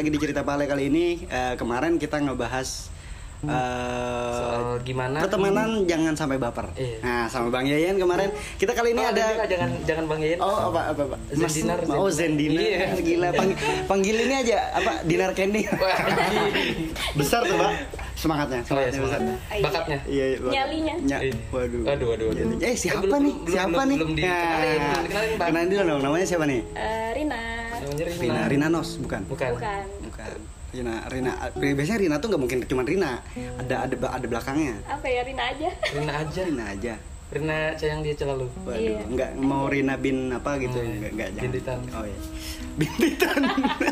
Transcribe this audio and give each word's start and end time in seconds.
lagi 0.00 0.08
di 0.08 0.18
cerita 0.18 0.40
Pale 0.40 0.64
kali 0.64 0.88
ini. 0.88 1.06
Eh, 1.22 1.54
kemarin 1.54 1.94
kita 1.94 2.16
ngebahas 2.18 2.88
eh, 3.42 3.48
Soal 4.34 4.80
gimana? 4.80 5.16
pertemanan 5.18 5.84
jangan 5.84 6.12
sampai 6.14 6.36
baper. 6.36 6.72
Iya. 6.74 7.00
Nah, 7.00 7.24
sama 7.26 7.48
Bang 7.48 7.64
Yayan 7.64 7.96
kemarin 7.96 8.28
kita 8.56 8.72
kali 8.72 8.92
ini 8.92 9.00
Oh, 9.00 9.08
ada 9.10 9.24
juga 9.30 9.44
jangan 9.46 9.70
jangan 9.82 10.04
Bang 10.06 10.20
Yayan. 10.20 10.38
Oh 10.38 10.56
apa 10.68 10.80
apa, 10.90 11.02
apa? 11.04 11.16
Mas- 11.30 11.52
Zendinar, 11.52 11.78
Oh 11.90 12.08
Zendinar 12.10 12.60
Iya. 12.60 12.96
Gila 12.98 13.28
pang, 13.30 13.48
Panggil 13.86 14.16
ini 14.20 14.34
aja 14.38 14.56
Apa 14.74 14.92
Dinar 15.02 15.32
Candy 15.32 15.64
Wah, 15.70 15.96
Besar 17.14 17.40
tuh 17.42 17.56
Pak 17.56 17.72
Semangatnya 18.14 18.60
Oh, 18.62 18.76
iya, 18.76 18.90
Semangatnya. 18.90 19.34
Bakatnya. 19.58 19.98
Iya, 20.06 20.24
iya, 20.26 20.36
bakat. 20.38 20.52
Nyalinya. 20.52 20.94
Nya- 21.00 21.22
Iya. 21.22 21.34
Waduh 21.50 21.80
Waduh, 21.86 22.06
waduh. 22.28 22.60
Eh 22.60 22.74
siapa 22.74 23.00
belum- 23.00 23.20
nih 23.22 23.34
belum- 23.34 23.48
Siapa 23.50 23.68
belum- 23.70 23.88
nih 23.88 23.96
belum 23.96 24.12
dikenalin, 24.12 24.44
Nah, 24.76 24.84
belum 24.84 25.04
dikenalin, 25.04 25.32
Bang. 25.32 25.48
Kenalin 25.48 25.68
dulu 25.70 25.82
dong 25.86 26.00
Namanya 26.02 26.26
siapa 26.26 26.44
nih 26.44 26.60
Eh, 26.72 27.08
Rina. 27.16 27.40
Rina. 27.82 28.04
Rina 28.18 28.40
Rina 28.46 28.66
Nos 28.68 28.96
bukan 28.96 29.22
Bukan. 29.26 29.50
Bukan. 29.56 29.84
Bukan 30.06 30.38
Rina 30.70 30.94
Rina 31.06 31.32
biasanya 31.56 31.98
Rina 31.98 32.16
tuh 32.18 32.28
nggak 32.30 32.40
mungkin 32.40 32.58
cuma 32.64 32.82
Rina 32.82 33.18
ada 33.58 33.86
ada 33.86 33.94
ada 33.96 34.26
belakangnya 34.26 34.78
Apa 34.86 35.04
ya 35.04 35.20
Rina 35.22 35.42
aja? 35.48 35.68
Rina 35.90 36.12
aja. 36.16 36.40
Rina 36.42 36.64
aja 36.68 36.94
Rina 37.30 37.78
sayang 37.78 38.02
dia 38.02 38.10
selalu. 38.12 38.50
Waduh, 38.66 38.74
Iya. 38.74 38.98
nggak 39.06 39.30
mau 39.38 39.70
Rina 39.70 39.94
bin 39.94 40.34
apa 40.34 40.58
gitu, 40.58 40.74
Oh, 40.74 40.82
iya. 40.82 40.98
nggak 40.98 41.10
nggak 41.14 41.28
jangan. 41.30 41.44
Bintitan. 41.46 41.78
Oh 41.94 42.02
iya, 42.02 42.18
bintitan. 42.74 43.40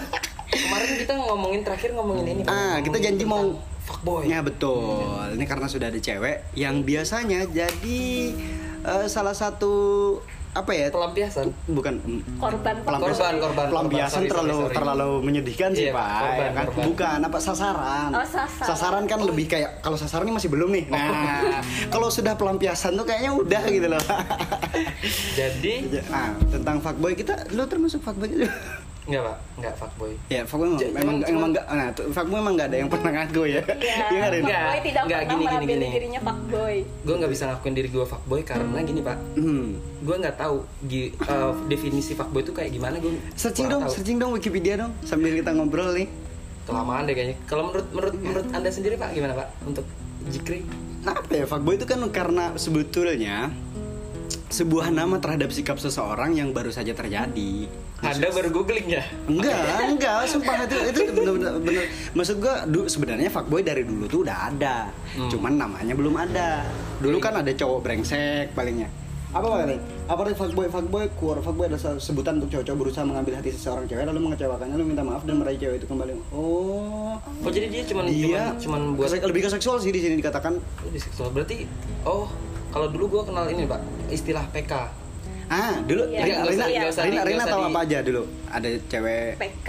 Kemarin 0.59 0.91
kita 0.99 1.13
ngomongin 1.15 1.61
terakhir 1.63 1.91
ngomongin 1.95 2.27
ini. 2.27 2.43
Ah, 2.43 2.83
kita 2.83 2.99
Ngomongin 2.99 3.05
janji 3.07 3.25
mau 3.25 3.43
fuckboy. 3.87 4.27
Ya 4.27 4.43
betul. 4.43 5.39
Ini 5.39 5.45
karena 5.47 5.71
sudah 5.71 5.87
ada 5.87 6.01
cewek 6.03 6.51
yang 6.59 6.83
biasanya 6.83 7.47
jadi 7.47 8.03
eh, 8.83 9.07
salah 9.07 9.39
satu 9.39 10.19
apa 10.57 10.71
ya? 10.73 10.87
Pelampiasan. 10.89 11.47
Bukan 11.69 11.95
Korban 12.41 12.77
Korban, 12.83 13.35
korban, 13.39 13.67
Pelampiasan 13.69 14.25
korban. 14.25 14.29
Sorry, 14.29 14.29
terlalu 14.31 14.53
sorry, 14.53 14.65
sorry. 14.65 14.77
terlalu 14.77 15.09
menyedihkan 15.23 15.71
sih 15.77 15.87
Iya, 15.89 15.93
pak. 15.95 16.09
korban, 16.09 16.39
ya 16.39 16.51
kan? 16.51 16.65
korban. 16.67 16.85
Bukan 16.89 17.19
apa 17.25 17.39
sasaran. 17.39 18.11
Oh, 18.15 18.27
sasaran. 18.65 19.05
kan 19.09 19.19
lebih 19.25 19.47
kayak 19.49 19.71
kalau 19.85 19.97
sasaran 19.97 20.25
ini 20.29 20.35
masih 20.37 20.51
belum 20.51 20.71
nih. 20.73 20.85
Nah, 20.89 21.63
kalau 21.95 22.09
sudah 22.09 22.35
pelampiasan 22.35 22.97
tuh 22.97 23.05
kayaknya 23.07 23.33
udah 23.37 23.63
gitu 23.69 23.89
loh. 23.89 24.03
Jadi 25.37 25.75
nah, 26.13 26.33
tentang 26.49 26.77
fuckboy 26.83 27.13
kita, 27.15 27.35
lu 27.55 27.65
termasuk 27.69 28.01
fuckboy 28.03 28.29
juga? 28.29 28.49
Enggak, 29.09 29.23
Pak. 29.25 29.37
Enggak 29.57 29.75
fuckboy. 29.75 30.13
Ya, 30.29 30.41
fuckboy 30.45 30.67
memang, 30.67 30.79
J- 30.79 30.93
memang, 30.93 31.17
cuman- 31.17 31.33
emang 31.33 31.51
enggak, 31.51 31.65
nah, 31.67 31.89
fuckboy 32.09 32.37
memang 32.37 32.53
enggak 32.53 32.69
ada 32.69 32.77
yang 32.77 32.89
pernah 32.89 33.11
ngaku 33.15 33.43
ya. 33.43 33.63
Iya. 33.65 33.97
Nggak, 34.13 34.29
Rin? 34.29 34.41
Enggak. 34.41 34.61
Fuckboy 34.61 34.81
tidak 34.85 35.03
Enggak, 35.03 35.21
pernah 35.21 35.35
gini, 35.35 35.65
gini, 35.67 35.87
dirinya 35.91 36.21
fuckboy. 36.23 36.77
Gue 37.01 37.15
nggak 37.17 37.31
bisa 37.31 37.43
ngakuin 37.47 37.75
diri 37.75 37.89
gue 37.89 38.05
fuckboy 38.05 38.41
karena 38.43 38.79
gini, 38.81 39.01
Pak. 39.01 39.17
Hmm. 39.35 39.67
Gue 39.99 40.17
nggak 40.19 40.37
tahu 40.37 40.57
gi- 40.85 41.13
eh, 41.17 41.53
definisi 41.67 42.13
fuckboy 42.13 42.41
itu 42.41 42.53
kayak 42.53 42.71
gimana. 42.71 42.95
Gue 42.99 43.17
Searching 43.35 43.67
dong, 43.67 43.83
tahu. 43.83 43.91
searching 43.91 44.17
dong 44.17 44.31
Wikipedia 44.31 44.77
dong 44.77 44.93
sambil 45.03 45.33
kita 45.33 45.51
ngobrol 45.51 45.91
nih. 45.91 46.07
Kelamaan 46.63 47.03
deh 47.03 47.15
kayaknya. 47.15 47.37
Kalau 47.45 47.67
menurut 47.67 47.89
menurut 47.91 48.15
menurut 48.15 48.47
anda 48.53 48.69
sendiri 48.69 48.95
Pak 48.95 49.11
gimana 49.11 49.33
Pak 49.35 49.49
untuk 49.65 49.89
Jikri? 50.29 50.61
Nah, 50.99 51.15
apa 51.15 51.33
ya 51.33 51.45
fuckboy 51.45 51.75
itu 51.75 51.87
kan 51.87 52.03
karena 52.11 52.53
sebetulnya 52.55 53.49
sebuah 54.49 54.93
nama 54.93 55.17
terhadap 55.21 55.53
sikap 55.53 55.77
seseorang 55.81 56.37
yang 56.37 56.53
baru 56.53 56.73
saja 56.73 56.93
terjadi. 56.93 57.69
Anda 57.99 58.29
baru 58.31 58.49
googling 58.55 58.87
ya? 58.89 59.03
Enggak, 59.27 59.59
enggak, 59.93 60.29
sumpah 60.31 60.65
itu 60.65 60.77
itu 60.93 61.01
bener-bener 61.13 61.53
bener. 61.59 61.85
Maksud 62.15 62.37
gua 62.39 62.63
du, 62.65 62.87
sebenarnya 62.87 63.29
fuckboy 63.29 63.61
dari 63.67 63.83
dulu 63.83 64.07
tuh 64.07 64.21
udah 64.23 64.55
ada. 64.55 64.89
Hmm. 65.19 65.31
Cuman 65.33 65.59
namanya 65.59 65.93
belum 65.99 66.15
ada. 66.15 66.63
Dulu 67.03 67.19
kan 67.19 67.43
ada 67.43 67.51
cowok 67.51 67.79
brengsek 67.83 68.55
palingnya. 68.55 68.89
Apa 69.29 69.69
Rin? 69.69 69.77
Apa 70.09 70.25
arti 70.25 70.33
fuckboy? 70.33 70.73
Fuckboy, 70.73 71.05
keluar 71.21 71.45
fuckboy 71.45 71.69
adalah 71.69 72.01
sebutan 72.01 72.41
untuk 72.41 72.49
cowok-cowok 72.49 72.79
berusaha 72.81 73.05
mengambil 73.05 73.37
hati 73.37 73.53
seseorang 73.53 73.85
cewek 73.85 74.09
lalu 74.09 74.25
mengecewakannya 74.25 74.75
lalu 74.81 74.97
minta 74.97 75.05
maaf 75.05 75.21
dan 75.29 75.37
meraih 75.37 75.61
cewek 75.61 75.85
itu 75.85 75.87
kembali. 75.87 76.13
Oh. 76.33 77.21
Oh 77.21 77.51
jadi 77.53 77.69
dia 77.69 77.85
cuman 77.85 78.09
Dia 78.09 78.57
cuman, 78.57 78.57
cuman 78.57 78.81
buat 78.97 79.13
lebih 79.21 79.45
ke 79.45 79.51
seksual 79.53 79.77
sih 79.85 79.93
di 79.93 80.01
sini 80.01 80.17
dikatakan. 80.17 80.57
lebih 80.89 81.01
seksual. 81.05 81.29
Berarti 81.29 81.69
oh 82.09 82.33
kalau 82.69 82.87
dulu 82.89 83.05
gue 83.11 83.23
kenal 83.25 83.47
ini 83.47 83.65
Pak 83.65 83.81
istilah 84.09 84.45
PK. 84.49 84.73
Ah, 85.49 85.81
dulu 85.81 86.05
Iya, 86.05 86.21
Rina, 86.21 86.37
nggak 86.39 86.53
Rina, 86.53 86.67
Rina, 87.01 87.23
Rina, 87.25 87.45
tahu 87.47 87.63
apa 87.65 87.81
aja 87.81 87.99
dulu? 88.05 88.23
Ada 88.47 88.69
cewek 88.85 89.41
PK. 89.41 89.69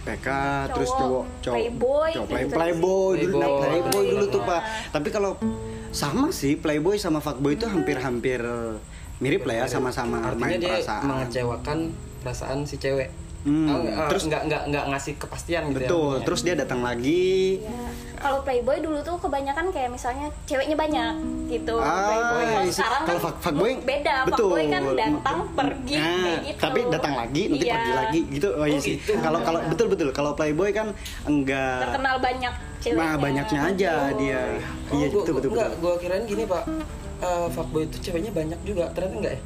PK, 0.00 0.28
terus 0.72 0.88
Cowok, 0.90 0.98
cowok, 0.98 1.24
cowok 1.38 1.56
playboy, 1.58 2.10
cowok 2.10 2.26
play, 2.26 2.40
gitu. 2.40 2.54
playboy, 2.54 3.12
dulu 3.18 3.36
Playboy. 3.36 3.60
playboy 3.60 4.04
dulu 4.08 4.24
tuh 4.26 4.40
Iya. 4.40 4.48
pak. 4.48 4.62
Tapi 4.88 5.08
kalau 5.10 5.32
sama 5.90 6.22
sih 6.30 6.52
playboy 6.54 6.96
sama 6.96 7.18
fuckboy 7.18 7.52
itu 7.54 7.66
hampir-hampir 7.66 8.40
mirip 9.18 9.42
lah 9.44 9.54
ya 9.54 9.66
sama-sama 9.66 10.16
Artinya 10.22 10.40
main 10.40 10.56
dia 10.58 10.70
perasaan. 10.70 11.02
mengecewakan 11.04 11.78
perasaan 12.18 12.58
si 12.64 12.76
cewek. 12.78 13.12
Hmm, 13.38 13.68
Oh, 13.68 13.80
terus- 14.08 14.26
nggak 14.26 14.42
nggak 14.44 14.62
nggak 14.66 14.84
ngasih 14.88 15.12
kepastian 15.14 15.62
gitu 15.66 15.76
ya. 15.76 15.80
Betul, 15.84 16.08
artinya. 16.10 16.24
terus 16.24 16.40
dia 16.40 16.54
datang 16.56 16.80
lagi. 16.80 17.60
Ya. 17.60 17.87
Kalau 18.18 18.42
playboy 18.42 18.78
dulu 18.78 18.98
tuh 19.00 19.16
kebanyakan 19.16 19.70
kayak 19.70 19.90
misalnya 19.90 20.26
ceweknya 20.42 20.74
banyak 20.74 21.14
gitu. 21.48 21.74
Ah, 21.78 21.94
playboy. 22.04 22.42
Kalau 22.44 22.64
isi- 22.64 22.76
sekarang 22.76 23.00
kalau 23.00 23.08
kan 23.08 23.24
fuck- 23.24 23.40
fuckboy 23.40 23.72
beda. 23.80 24.14
betul. 24.26 24.48
Fuckboy 24.48 24.64
kan 24.66 24.82
datang 24.92 25.38
pergi 25.52 25.96
Nah, 25.96 26.18
kayak 26.18 26.38
gitu. 26.44 26.58
tapi 26.58 26.78
datang 26.88 27.14
lagi 27.14 27.42
nanti 27.46 27.62
Iya. 27.62 27.74
pergi 27.74 27.92
lagi 27.94 28.20
gitu. 28.28 28.48
Oh, 28.52 28.66
iya 28.66 28.74
Oh, 28.74 28.82
sih. 28.82 28.94
gitu. 28.96 29.12
Kalau 29.18 29.38
kalau 29.40 29.60
betul 29.64 29.86
betul 29.86 30.08
kalau 30.10 30.32
playboy 30.32 30.70
kan 30.70 30.86
enggak 31.24 31.78
Terkenal 31.80 32.16
banyak 32.18 32.52
ceweknya. 32.78 33.00
Nah, 33.00 33.14
banyaknya 33.16 33.60
aja 33.64 33.92
dia. 34.12 34.40
Oh, 34.88 34.94
iya, 34.94 35.06
gua, 35.08 35.22
betul 35.22 35.32
betul. 35.34 35.48
Enggak, 35.50 35.68
betul. 35.68 35.80
gue 35.80 35.94
kirain 35.98 36.24
gini 36.24 36.44
Pak. 36.44 36.64
Eh, 37.18 37.46
fuckboy 37.50 37.82
itu 37.84 37.96
ceweknya 38.00 38.30
banyak 38.30 38.60
juga. 38.62 38.84
Ternyata 38.92 39.14
enggak 39.16 39.32
ya? 39.34 39.40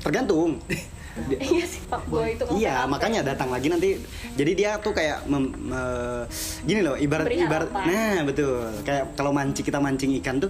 Tergantung. 0.00 0.56
Iya 1.28 1.64
sih 1.68 1.84
fuckboy 1.84 2.40
itu. 2.40 2.44
Iya, 2.56 2.88
makanya 2.88 3.20
datang 3.20 3.52
lagi 3.52 3.68
nanti. 3.68 4.00
Jadi 4.32 4.52
dia 4.56 4.80
tuh 4.80 4.96
kayak 4.96 5.28
mem- 5.28 5.52
me- 5.52 6.24
gini 6.64 6.80
loh, 6.80 6.96
ibarat 6.96 7.28
ibarat. 7.28 7.68
Nah, 7.68 8.24
betul. 8.24 8.72
Kayak 8.80 9.12
kalau 9.12 9.28
mancing 9.28 9.60
kita 9.60 9.76
mancing 9.76 10.16
ikan 10.24 10.40
tuh 10.40 10.48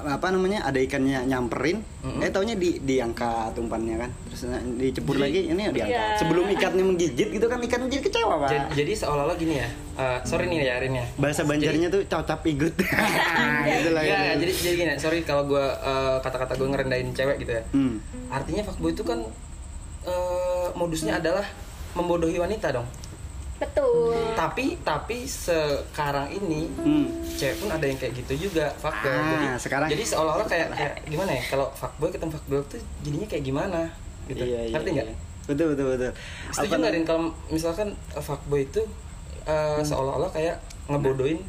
apa 0.00 0.26
namanya 0.28 0.62
ada 0.62 0.76
ikannya 0.76 1.24
nyamperin 1.24 1.82
Mm-mm. 2.00 2.20
eh 2.20 2.28
taunya 2.28 2.52
di 2.52 2.78
diangkat 2.78 3.54
umpannya 3.54 3.98
kan 3.98 4.10
terus 4.26 4.46
dicepur 4.76 5.14
Jadi- 5.14 5.24
lagi 5.24 5.40
ini 5.48 5.62
diangkat 5.68 5.88
Iya. 5.90 6.16
sebelum 6.16 6.44
ikannya 6.48 6.84
menggigit 6.84 7.28
gitu 7.30 7.46
kan 7.46 7.58
ikan 7.60 7.80
jadi 7.84 8.02
kecewa 8.02 8.34
pak 8.38 8.48
Jadi, 8.48 8.66
jadi 8.76 8.92
seolah-olah 8.96 9.36
gini 9.36 9.54
ya. 9.56 9.68
eh, 9.96 10.18
sorry 10.22 10.46
nih 10.46 10.58
ya 10.60 10.72
Arin 10.76 10.94
ya. 10.94 11.06
bahasa 11.14 11.42
banjarnya 11.42 11.88
tuh 11.88 12.02
cocap 12.04 12.40
igut 12.44 12.74
gitu 13.68 13.90
lah 13.90 14.02
ya. 14.02 14.36
jadi 14.36 14.52
jadi 14.52 14.74
gini, 14.76 14.92
sorry 14.96 15.18
kalau 15.22 15.44
gue 15.44 15.64
kata-kata 16.20 16.54
gue 16.54 16.68
ngerendahin 16.68 17.10
cewek 17.10 17.36
gitu 17.38 17.52
ya. 17.52 17.62
Hmm. 17.70 17.98
Artinya 18.28 18.62
fuckboy 18.62 18.92
itu 18.92 19.02
kan 19.02 19.18
eh, 20.04 20.66
modusnya 20.72 21.16
adalah 21.16 21.44
membodohi 21.90 22.36
wanita 22.36 22.70
dong. 22.70 22.86
Betul. 23.58 24.14
Tapi 24.32 24.78
tapi 24.80 25.26
sekarang 25.26 26.30
ini 26.30 26.70
Hmm. 26.72 27.06
cewek 27.28 27.58
pun 27.58 27.68
ada 27.68 27.82
yang 27.82 27.96
kayak 27.96 28.14
gitu 28.16 28.48
juga 28.48 28.70
fuckboy. 28.76 29.10
Ah, 29.10 29.26
jadi 29.28 29.46
sekarang- 29.58 29.88
jadi 29.88 30.04
seolah-olah 30.04 30.46
kayak, 30.46 30.68
kayak 30.78 30.94
gimana 31.04 31.30
ya? 31.32 31.42
Kalau 31.44 31.66
fuckboy 31.72 32.08
ketemu 32.08 32.30
fuckboy 32.32 32.58
tuh 32.64 32.78
jadinya 33.02 33.26
kayak 33.26 33.44
gimana? 33.44 33.80
Gitu. 34.24 34.44
Iya, 34.44 34.60
iya, 34.62 34.72
Ngerti 34.72 34.90
nggak? 34.92 35.06
iya. 35.06 35.16
betul 35.44 35.72
betul 35.72 35.86
betul 35.90 36.12
Setuju 36.52 36.74
nggak 36.76 36.92
Rin 36.92 37.04
kalau 37.04 37.20
misalkan 37.48 37.88
fuckboy 38.12 38.62
itu 38.62 38.84
eh, 39.44 39.80
seolah-olah 39.80 40.28
kayak 40.28 40.60
ngebodohin 40.86 41.40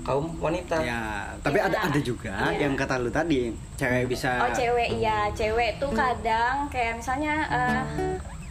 kaum 0.00 0.32
wanita? 0.38 0.76
ya 0.78 1.28
tapi 1.38 1.56
Iya. 1.56 1.68
ada 1.68 1.78
ada 1.88 2.00
juga 2.00 2.32
Iya. 2.48 2.64
yang 2.64 2.72
kata 2.74 2.96
lu 2.98 3.08
tadi 3.08 3.48
cewek 3.74 4.04
bisa 4.06 4.36
Oh 4.38 4.48
cewek 4.50 4.96
iya, 4.96 5.28
cewek 5.30 5.76
tuh 5.76 5.88
kadang 5.90 6.64
kayak 6.68 6.96
misalnya 6.96 7.44
eh, 7.46 7.80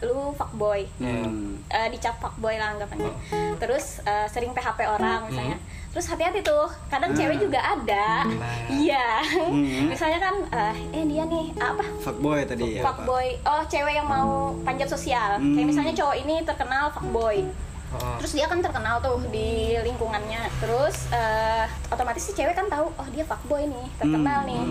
lu 0.04 0.32
fuckboy. 0.32 0.84
Hmm. 0.96 1.56
eh, 1.66 1.88
dicap 1.88 2.16
fuckboy 2.16 2.54
lah 2.54 2.72
anggapannya. 2.72 3.10
Terus 3.56 4.00
eh, 4.02 4.26
sering 4.26 4.52
PHP 4.52 4.80
orang 4.84 5.26
misalnya. 5.26 5.56
Terus 5.90 6.06
hati-hati 6.06 6.42
tuh, 6.42 6.66
kadang 6.88 7.10
Hmm. 7.10 7.18
cewek 7.18 7.38
juga 7.40 7.60
ada. 7.60 8.26
Nah. 8.26 8.66
Iya. 8.68 9.06
Hmm. 9.46 9.86
misalnya 9.86 10.18
kan 10.20 10.34
eh, 10.44 10.74
eh 10.92 11.04
dia 11.04 11.22
nih 11.24 11.54
apa? 11.56 11.84
fuckboy 12.00 12.42
tadi 12.42 12.76
ya 12.76 12.80
Pak? 12.80 12.86
Fuckboy. 12.98 13.26
Oh, 13.42 13.62
cewek 13.64 13.94
yang 13.94 14.06
mau 14.06 14.30
panjat 14.62 14.86
sosial. 14.86 15.38
Hmm. 15.38 15.54
Kayak 15.54 15.66
misalnya 15.66 15.94
cowok 15.94 16.16
ini 16.18 16.36
terkenal 16.42 16.90
fuckboy. 16.90 17.46
Oh. 17.94 18.18
Terus 18.18 18.34
dia 18.34 18.44
kan 18.44 18.58
terkenal 18.58 18.98
tuh 18.98 19.22
di 19.30 19.48
lingkungannya. 19.78 20.50
Terus 20.58 21.06
eh, 21.10 21.62
otomatis 21.88 22.22
si 22.22 22.32
cewek 22.32 22.52
kan 22.52 22.66
tahu, 22.66 22.90
oh 22.90 23.08
dia 23.08 23.22
fuckboy 23.22 23.62
nih, 23.64 23.86
terkenal 23.96 24.42
Hmm. 24.42 24.50
nih. 24.50 24.64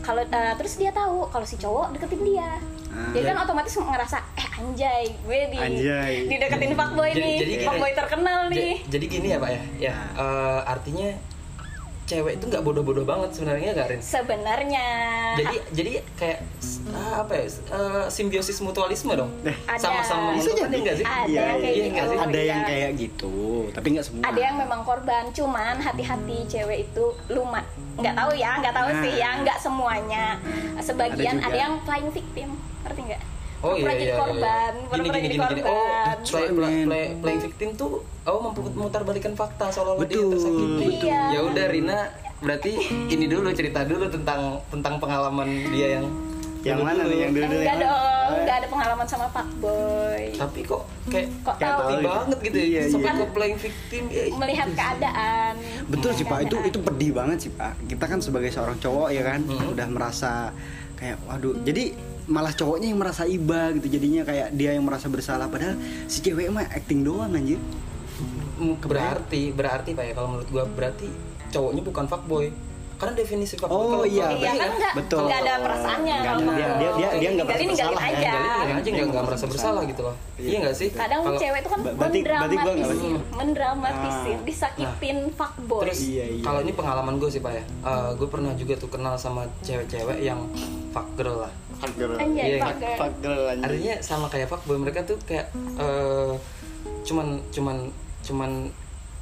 Kalau 0.00 0.22
eh, 0.24 0.54
terus 0.56 0.74
dia 0.74 0.90
tahu 0.90 1.28
kalau 1.28 1.44
si 1.44 1.54
cowok 1.54 1.94
deketin 1.94 2.22
dia. 2.24 2.50
Ah. 2.98 3.14
Jadi 3.14 3.24
kan 3.24 3.36
otomatis 3.38 3.72
ngerasa 3.78 4.18
eh 4.34 4.48
anjay, 4.58 5.04
gue 5.16 5.38
di 5.48 5.56
Anjay. 5.56 6.12
dideketin 6.26 6.74
fuckboy 6.74 7.10
Jadi- 7.10 7.22
nih. 7.22 7.36
jadi 7.38 7.54
fuckboy 7.62 7.92
terkenal 7.94 8.40
nih. 8.50 8.74
jadi 8.84 9.04
gini 9.06 9.26
ya 9.30 9.38
pak 9.38 9.50
ya, 9.50 9.62
ya 9.78 9.94
eh, 10.18 10.60
artinya 10.66 11.08
cewek 12.08 12.32
itu 12.34 12.44
nggak 12.46 12.62
bodoh-bodoh 12.62 13.04
banget 13.04 13.30
sebenarnya 13.30 13.70
nggak 13.70 13.88
Rin? 13.88 14.00
Sebenarnya 14.00 14.86
Jadi 15.36 15.56
jadi 15.70 15.90
kayak 16.14 16.38
ah, 16.90 17.20
apa 17.20 17.32
ya 17.34 17.44
eh, 17.44 18.06
simbiosis 18.08 18.58
mutualisme 18.58 19.12
dong, 19.12 19.28
Eh, 19.44 19.52
sama-sama 19.76 20.32
Bisa 20.32 20.56
jadi. 20.56 20.72
nggak 20.74 20.96
sih? 20.96 21.04
Ada 21.04 21.28
Iya, 21.28 21.42
yang 21.44 21.58
kayak 21.58 21.74
iya, 21.74 21.84
gitu. 21.84 22.08
sih? 22.08 22.18
ada 22.18 22.40
yang 22.40 22.60
kayak 22.64 22.90
gitu 22.94 23.34
tapi 23.68 23.86
nggak 23.90 24.04
semua 24.04 24.22
ada 24.24 24.40
yang 24.40 24.56
memang 24.56 24.80
korban 24.80 25.24
cuman 25.30 25.76
hati-hati 25.78 26.38
cewek 26.46 26.78
itu 26.82 27.04
lumat 27.28 27.64
nggak 27.94 28.14
tahu 28.14 28.30
ya 28.32 28.50
nggak 28.56 28.72
tahu 28.72 28.88
sih 28.98 29.12
ya 29.14 29.28
Nah. 29.28 29.42
nggak 29.42 29.58
semuanya 29.58 30.24
sebagian 30.78 31.36
Ada 31.36 31.42
juga. 31.42 31.46
ada, 31.46 31.58
yang 31.58 31.72
flying 31.82 32.10
victim 32.10 32.48
ngerti 32.78 33.00
nggak 33.04 33.17
Oh 33.58 33.74
iya 33.74 33.82
iya 33.82 33.90
jadi 33.90 34.04
iya. 34.04 34.14
korban, 34.16 34.72
Gini 34.72 34.86
pura-pura 34.86 35.02
gini 35.10 35.18
jadi 35.18 35.34
gini 35.34 35.46
gini. 35.50 35.62
Oh, 35.64 36.14
play, 36.22 36.46
play, 36.48 36.74
men. 36.76 36.86
play, 36.86 37.04
playing 37.18 37.40
victim 37.42 37.68
tuh 37.74 37.90
oh 38.22 38.38
memutar 38.48 39.02
balikan 39.02 39.32
fakta 39.32 39.66
seolah-olah 39.68 40.06
dia 40.06 40.14
tersakiti. 40.16 40.64
betul. 40.78 40.90
Iya. 41.00 41.20
Ya 41.28 41.40
udah 41.42 41.66
Rina 41.66 41.98
berarti 42.38 42.72
ini 43.08 43.24
dulu 43.26 43.50
cerita 43.50 43.82
dulu 43.82 44.06
tentang 44.06 44.40
tentang 44.68 44.94
pengalaman 44.96 45.48
dia 45.68 45.98
yang 45.98 46.06
Yang 46.60 46.80
mana 46.80 47.00
nih 47.04 47.18
yang 47.20 47.32
dulu-dulu 47.32 47.54
enggak 47.56 47.64
yang 47.64 47.78
mana? 47.78 47.86
dong 47.86 48.32
enggak 48.36 48.56
ada 48.56 48.68
pengalaman 48.68 49.06
sama 49.08 49.26
fuckboy 49.28 50.22
Tapi 50.34 50.58
kok 50.60 50.82
kayak 51.08 51.26
Kok 51.40 51.54
tahu? 51.56 51.90
banget 52.00 52.38
gitu 52.40 52.56
ya. 52.56 52.66
Iya, 52.68 52.82
Sampai 52.88 53.08
iya. 53.08 53.14
ke 53.16 53.26
playing 53.28 53.58
victim. 53.58 54.02
ya, 54.08 54.22
melihat 54.36 54.68
keadaan 54.72 55.52
Betul 55.86 56.10
sih 56.12 56.24
Pak, 56.24 56.38
itu 56.44 56.56
itu 56.60 56.78
pedih 56.80 57.10
banget 57.12 57.38
sih 57.40 57.50
Pak. 57.52 57.72
Kita 57.86 58.04
kan 58.04 58.18
sebagai 58.18 58.50
seorang 58.50 58.76
cowok 58.76 59.08
ya 59.08 59.22
kan, 59.24 59.40
Hmm. 59.40 59.70
udah 59.70 59.86
merasa 59.88 60.50
kayak 60.94 61.18
waduh. 61.24 61.54
Jadi 61.62 61.94
malah 62.28 62.52
cowoknya 62.52 62.88
yang 62.88 62.98
merasa 62.98 63.24
iba 63.24 63.72
gitu 63.72 63.88
jadinya 63.90 64.22
kayak 64.22 64.52
dia 64.52 64.70
yang 64.70 64.84
merasa 64.84 65.08
bersalah 65.08 65.48
padahal 65.48 65.74
si 66.04 66.20
cewek 66.20 66.48
mah 66.48 66.68
acting 66.68 67.00
doang 67.00 67.32
anjir. 67.32 67.56
Mm, 68.58 68.74
berarti 68.80 69.50
berarti 69.50 69.90
pak 69.92 70.04
ya 70.04 70.12
kalau 70.12 70.28
menurut 70.30 70.48
gua 70.48 70.64
berarti 70.66 71.08
cowoknya 71.48 71.80
bukan 71.80 72.04
fuckboy 72.04 72.50
karena 72.96 73.14
definisi 73.14 73.54
fuckboy 73.54 73.78
Oh, 73.78 73.86
kalau 73.94 74.02
iya, 74.04 74.26
iya 74.34 74.50
ya 74.50 74.52
kan 74.58 74.70
enggak 74.74 74.92
Betul. 74.98 75.20
enggak 75.22 75.40
ada 75.40 75.54
perasaannya 75.62 76.16
Nggak 76.16 76.26
kalau 76.26 76.42
ada. 76.42 76.50
Dia- 76.50 76.66
dia- 76.74 76.74
dia- 76.74 77.12
dia 77.14 77.30
nggak 77.30 77.46
ninggalin 77.46 77.62
merasa 77.62 77.70
bersalah, 77.70 78.02
aja 78.02 78.18
Ninggalin 78.18 78.42
ninggalin 78.42 78.74
aja 78.74 78.90
nggak 78.90 79.06
nggak 79.08 79.24
merasa 79.24 79.44
Bersalah. 79.46 79.82
gitu 79.86 80.00
loh 80.02 80.14
Iya. 80.34 80.42
iya 80.44 80.56
nggak 80.58 80.74
sih 80.74 80.88
kadang 80.92 81.20
Kalau- 81.22 81.38
cewek 81.38 81.58
itu 81.58 81.68
kan 81.68 81.78
berarti- 81.78 81.94
berarti 81.94 82.18
gua 82.18 82.72
nggak 82.74 82.90
mendramatisir 82.90 83.20
mendramatisir 83.32 84.38
disakitin 84.42 85.18
fuckboy 85.32 85.82
Terus 85.86 86.00
Iya, 86.02 86.24
iya. 86.28 86.42
kalau 86.42 86.60
ini 86.60 86.72
pengalaman 86.74 87.14
gue 87.16 87.30
sih 87.30 87.38
pak 87.38 87.52
ya, 87.54 87.62
gue 88.12 88.28
pernah 88.28 88.52
juga 88.52 88.74
tuh 88.74 88.90
kenal 88.90 89.14
sama 89.14 89.46
cewek-cewek 89.60 90.18
yang 90.20 90.50
fuck 90.90 91.06
girl 91.14 91.38
lah. 91.40 91.52
Fuck 91.78 91.92
girl. 91.94 92.14
Anjay, 92.14 92.46
Iya. 92.52 92.60
fuck 92.60 92.76
girl. 92.76 92.96
Fuck 92.96 93.14
girl 93.20 93.42
anjir. 93.46 93.64
Artinya 93.64 93.94
sama 94.00 94.26
kayak 94.26 94.46
fuckboy 94.46 94.76
mereka 94.76 95.00
tuh 95.02 95.18
kayak 95.22 95.46
eh, 95.76 96.32
cuman 97.02 97.26
cuman 97.48 97.76
cuman 98.20 98.50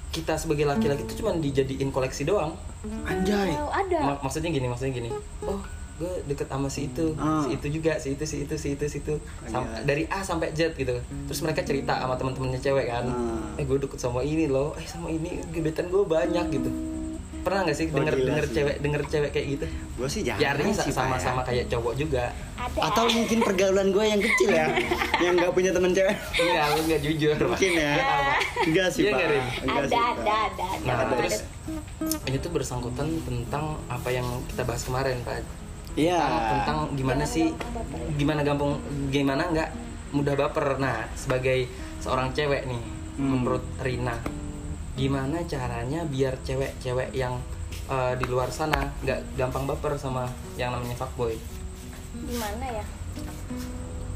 kita 0.09 0.33
sebagai 0.35 0.65
laki-laki 0.65 1.05
tuh 1.05 1.17
cuman 1.19 1.39
dijadiin 1.39 1.91
koleksi 1.91 2.25
doang. 2.25 2.57
Anjay. 3.05 3.53
Oh, 3.53 3.69
ada 3.69 3.99
Ma- 4.01 4.21
maksudnya 4.21 4.49
gini, 4.49 4.65
maksudnya 4.65 4.95
gini. 4.95 5.11
Oh, 5.43 5.61
gue 5.97 6.13
deket 6.25 6.47
sama 6.47 6.69
si 6.69 6.87
itu, 6.87 7.13
Ah. 7.15 7.41
si 7.43 7.55
itu 7.55 7.67
juga, 7.71 7.97
si 7.97 8.13
itu, 8.13 8.25
si 8.25 8.37
itu, 8.43 8.55
si 8.55 8.69
itu, 8.73 8.85
si 8.87 8.99
itu. 8.99 9.15
Sam- 9.45 9.69
dari 9.83 10.05
A 10.07 10.21
sampai 10.21 10.53
Z 10.53 10.73
gitu. 10.73 10.97
Terus 11.27 11.41
mereka 11.41 11.61
cerita 11.61 11.97
sama 11.97 12.15
teman-temannya 12.15 12.57
cewek 12.59 12.87
kan. 12.87 13.05
Ah. 13.07 13.57
Eh 13.57 13.65
gue 13.65 13.77
deket 13.77 13.99
sama 13.99 14.21
ini 14.23 14.47
loh, 14.47 14.73
eh 14.75 14.85
sama 14.85 15.09
ini 15.09 15.41
gebetan 15.51 15.89
gue 15.89 16.01
banyak 16.03 16.47
gitu. 16.51 16.71
Pernah 17.47 17.61
nggak 17.63 17.77
sih 17.77 17.87
Wah, 17.87 17.95
denger 17.97 18.15
denger 18.19 18.45
sih. 18.45 18.55
cewek 18.57 18.77
denger 18.81 19.03
cewek 19.07 19.31
kayak 19.31 19.47
gitu? 19.49 19.67
Gue 19.95 20.09
sih 20.09 20.21
jarang 20.21 20.43
Ya 20.43 20.49
artinya 20.51 20.75
sih, 20.75 20.83
Pak, 20.85 20.97
sama-sama 20.99 21.41
ya. 21.41 21.47
kayak 21.47 21.65
cowok 21.71 21.95
juga. 21.95 22.25
ada 22.57 22.81
Atau 22.83 23.05
mungkin 23.09 23.39
pergaulan 23.41 23.89
gue 23.89 24.05
yang 24.05 24.19
kecil 24.19 24.51
ya, 24.51 24.67
yang 25.23 25.33
nggak 25.33 25.53
punya 25.53 25.71
teman 25.71 25.91
cewek. 25.91 26.17
Enggak, 26.35 26.65
lu 26.67 26.81
enggak 26.83 27.01
jujur. 27.01 27.37
Mungkin 27.39 27.73
ya. 27.73 27.93
Enggak 28.61 28.89
sih 28.91 29.01
Iya 29.01 29.11
Pak. 29.13 29.17
nggak, 29.17 29.31
ada 29.31 29.87
sih, 29.87 29.95
Pak. 29.95 30.03
ada 30.03 30.35
ada 30.35 30.35
ada 30.67 30.67
Nah, 30.83 30.95
ada. 30.99 31.15
terus 31.17 31.37
ini 32.25 32.37
tuh 32.37 32.51
bersangkutan 32.51 33.09
tentang 33.23 33.65
apa 33.87 34.09
yang 34.11 34.27
kita 34.47 34.63
bahas 34.63 34.83
kemarin, 34.83 35.17
Pak. 35.23 35.47
Iya. 35.95 36.19
Tentang, 36.19 36.51
tentang 36.51 36.79
gimana 36.93 37.23
Jangan 37.23 37.31
sih 37.33 37.47
ya. 37.47 38.11
gimana 38.17 38.41
gampang 38.43 38.73
gimana 39.09 39.43
nggak 39.49 39.69
mudah 40.13 40.35
baper. 40.35 40.67
Nah, 40.77 41.07
sebagai 41.15 41.71
seorang 41.99 42.31
cewek 42.33 42.67
nih, 42.67 42.83
Hmm. 43.15 43.33
menurut 43.39 43.65
Rina, 43.79 44.19
gimana 44.97 45.45
caranya 45.45 46.03
biar 46.05 46.41
cewek-cewek 46.41 47.13
yang 47.13 47.37
eh, 47.87 48.15
di 48.17 48.25
luar 48.25 48.49
sana 48.49 48.91
nggak 48.99 49.37
gampang 49.37 49.65
baper 49.65 49.95
sama 49.95 50.25
yang 50.57 50.73
namanya 50.73 50.97
fuckboy? 50.97 51.37
gimana 52.19 52.65
ya 52.73 52.85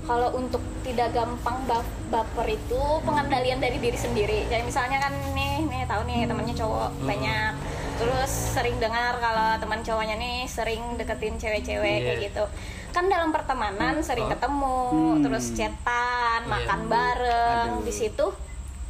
kalau 0.03 0.33
untuk 0.35 0.59
tidak 0.81 1.13
gampang 1.13 1.61
bap- 1.65 1.85
baper 2.09 2.49
itu 2.51 2.81
pengendalian 3.05 3.61
dari 3.61 3.77
diri 3.77 3.95
sendiri 3.95 4.49
jadi 4.49 4.65
misalnya 4.65 4.99
kan 4.99 5.13
nih 5.31 5.63
nih 5.63 5.85
tahu 5.85 6.03
nih 6.05 6.25
temannya 6.25 6.57
cowok 6.57 6.91
Hmm. 6.91 7.07
banyak 7.07 7.53
terus 7.95 8.33
sering 8.57 8.81
dengar 8.81 9.21
kalau 9.21 9.61
teman 9.61 9.85
cowoknya 9.85 10.17
nih 10.17 10.49
sering 10.49 10.97
deketin 10.97 11.37
cewek-cewek 11.37 11.85
Iya. 11.95 12.05
kayak 12.09 12.21
gitu 12.27 12.45
kan 12.91 13.05
dalam 13.07 13.29
pertemanan 13.31 14.01
sering 14.01 14.25
Oh. 14.25 14.33
ketemu 14.33 14.79
Hmm. 14.89 15.21
terus 15.21 15.45
chatan 15.53 16.41
Iya. 16.41 16.49
makan 16.49 16.81
bareng 16.89 17.69
Aduh. 17.77 17.85
di 17.85 17.93
situ 17.93 18.27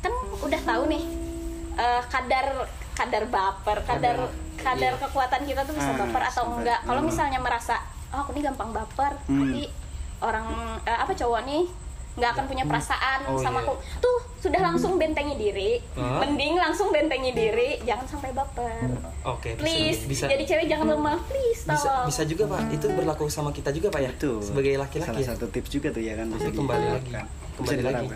kan 0.01 0.13
udah 0.41 0.61
tahu 0.63 0.83
nih 0.87 1.03
eh, 1.81 2.03
kadar 2.06 2.47
kadar 2.93 3.25
baper 3.27 3.79
kadar 3.82 4.17
kadar 4.55 4.93
Iya. 4.93 5.00
kekuatan 5.00 5.41
kita 5.43 5.65
tuh 5.65 5.73
bisa 5.73 5.91
Ah, 5.91 5.99
baper 5.99 6.23
atau 6.23 6.44
sampai- 6.44 6.56
enggak 6.61 6.81
kalau 6.85 7.00
Hmm. 7.00 7.09
misalnya 7.09 7.41
merasa 7.41 7.75
oh 8.11 8.21
aku 8.21 8.31
nih 8.32 8.44
gampang 8.44 8.71
baper 8.71 9.12
Hmm. 9.25 9.41
tapi 9.41 9.62
orang 10.21 10.47
eh, 10.82 10.99
apa 10.99 11.12
cowok 11.15 11.43
nih 11.43 11.65
nggak 12.11 12.31
akan 12.31 12.44
punya 12.44 12.65
perasaan 12.67 13.23
Oh, 13.25 13.38
sama 13.38 13.59
iya. 13.59 13.65
aku 13.65 13.73
tuh 13.99 14.17
sudah 14.37 14.61
langsung 14.61 14.99
bentengi 14.99 15.38
diri 15.38 15.79
Hah? 15.94 16.21
mending 16.21 16.59
langsung 16.59 16.91
bentengi 16.91 17.32
diri 17.32 17.81
jangan 17.81 18.05
sampai 18.05 18.31
baper 18.31 18.91
Oke, 19.23 19.55
bisa- 19.55 19.62
please 19.62 20.00
bisa 20.05 20.25
jadi 20.27 20.44
cewek 20.44 20.67
jangan 20.67 20.91
lemah 20.91 21.17
please 21.25 21.65
bisa 21.65 21.81
tolong 21.81 22.06
bisa 22.06 22.23
juga 22.27 22.44
pak 22.50 22.61
itu 22.69 22.87
berlaku 22.91 23.25
sama 23.27 23.50
kita 23.50 23.71
juga 23.71 23.88
pak 23.88 24.00
ya 24.03 24.11
Betul. 24.12 24.43
sebagai 24.43 24.75
laki-laki 24.77 25.09
Salah 25.09 25.23
ya? 25.23 25.29
satu 25.32 25.47
tips 25.49 25.71
juga 25.71 25.88
tuh 25.88 26.03
ya 26.03 26.12
kan 26.15 26.27
bisa 26.29 26.50
kembali 26.50 26.87
lagi. 26.91 27.11
Bisa 27.11 27.25
Kembali 27.56 27.82
lagi. 27.82 28.06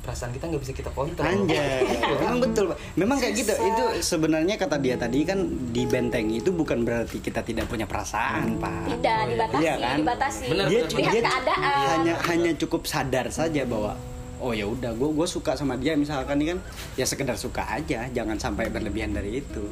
Perasaan 0.00 0.32
kita 0.32 0.44
nggak 0.48 0.62
bisa 0.64 0.72
kita 0.72 0.90
kontrol 0.96 1.28
Anjay, 1.28 1.84
memang 2.24 2.40
betul 2.40 2.64
pak. 2.72 2.78
Memang 2.96 3.16
kayak 3.20 3.34
gitu. 3.36 3.52
Itu 3.52 3.84
sebenarnya 4.00 4.56
kata 4.56 4.80
dia 4.80 4.96
tadi 4.96 5.28
kan 5.28 5.44
di 5.70 5.84
benteng 5.84 6.32
itu 6.32 6.50
bukan 6.50 6.82
berarti 6.88 7.20
kita 7.20 7.44
tidak 7.44 7.68
punya 7.68 7.84
perasaan 7.84 8.56
pak. 8.56 8.96
tidak 8.96 9.18
Oh, 9.20 9.28
iya. 9.28 9.28
dibatasi 9.28 9.60
Iya 9.60 9.74
kan? 9.76 9.96
dibatasi 10.00 10.44
Bener, 10.48 10.66
dia, 10.66 10.80
lihat 10.88 11.12
dia 11.14 11.22
keadaan 11.22 11.86
hanya 12.00 12.14
hanya 12.32 12.52
cukup 12.56 12.82
sadar 12.88 13.28
saja 13.28 13.62
bahwa 13.68 13.92
oh 14.40 14.56
ya 14.56 14.64
udah 14.66 14.96
gue 14.96 15.08
gue 15.12 15.26
suka 15.28 15.54
sama 15.54 15.76
dia 15.76 15.94
misalkan 15.94 16.40
ini 16.40 16.56
kan 16.56 16.58
ya 16.96 17.04
sekedar 17.04 17.36
suka 17.36 17.62
aja 17.68 18.08
jangan 18.08 18.40
sampai 18.40 18.72
berlebihan 18.72 19.12
dari 19.12 19.44
itu. 19.44 19.64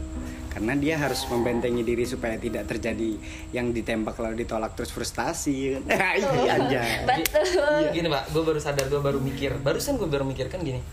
Karena 0.48 0.74
dia 0.74 0.98
harus 0.98 1.22
membentengi 1.28 1.86
diri 1.86 2.02
supaya 2.02 2.34
tidak 2.34 2.66
terjadi 2.66 3.14
yang 3.54 3.70
ditembak 3.70 4.18
lalu 4.18 4.42
ditolak 4.42 4.74
terus 4.76 4.92
frustasi. 4.92 5.80
Kan 5.80 5.84
iya 6.20 6.52
aja 6.60 6.82
betul. 7.08 7.96
Gini 7.96 8.08
pak 8.12 8.30
gue 8.30 8.42
baru 8.44 8.60
sadar 8.60 8.86
gue 8.92 9.00
baru 9.00 9.18
mikir. 9.18 9.56
Barusan 9.64 9.96
gue 9.96 10.08
baru 10.08 10.28
mikir 10.28 10.52
kan 10.52 10.60
gini 10.60 10.84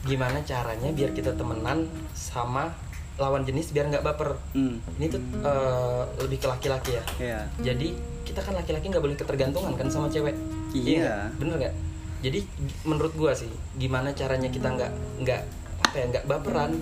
gimana 0.00 0.40
caranya 0.48 0.88
biar 0.96 1.12
kita 1.12 1.36
temenan 1.36 1.84
sama 2.16 2.72
lawan 3.20 3.44
jenis 3.44 3.70
biar 3.70 3.92
nggak 3.92 4.00
baper. 4.00 4.40
Hmm, 4.56 4.80
ini 4.96 5.06
tuh 5.12 5.20
eh, 5.44 6.02
lebih 6.24 6.40
ke 6.40 6.48
laki-laki 6.48 6.96
ya. 6.96 7.04
Ya 7.20 7.40
jadi 7.60 7.92
kita 8.24 8.40
kan 8.40 8.56
laki-laki 8.56 8.88
nggak 8.88 9.04
boleh 9.04 9.16
ketergantungan 9.18 9.76
kan 9.76 9.92
sama 9.92 10.08
cewek. 10.08 10.34
Iya. 10.70 11.02
nggak? 11.02 11.26
bener 11.42 11.56
nggak 11.60 11.74
jadi 12.20 12.44
menurut 12.84 13.16
gua 13.16 13.32
sih 13.32 13.48
gimana 13.80 14.12
caranya 14.12 14.52
kita 14.52 14.68
nggak 14.68 14.92
nggak 15.24 15.42
apa 15.88 15.94
ya 15.96 16.04
nggak 16.12 16.24
baperan 16.28 16.76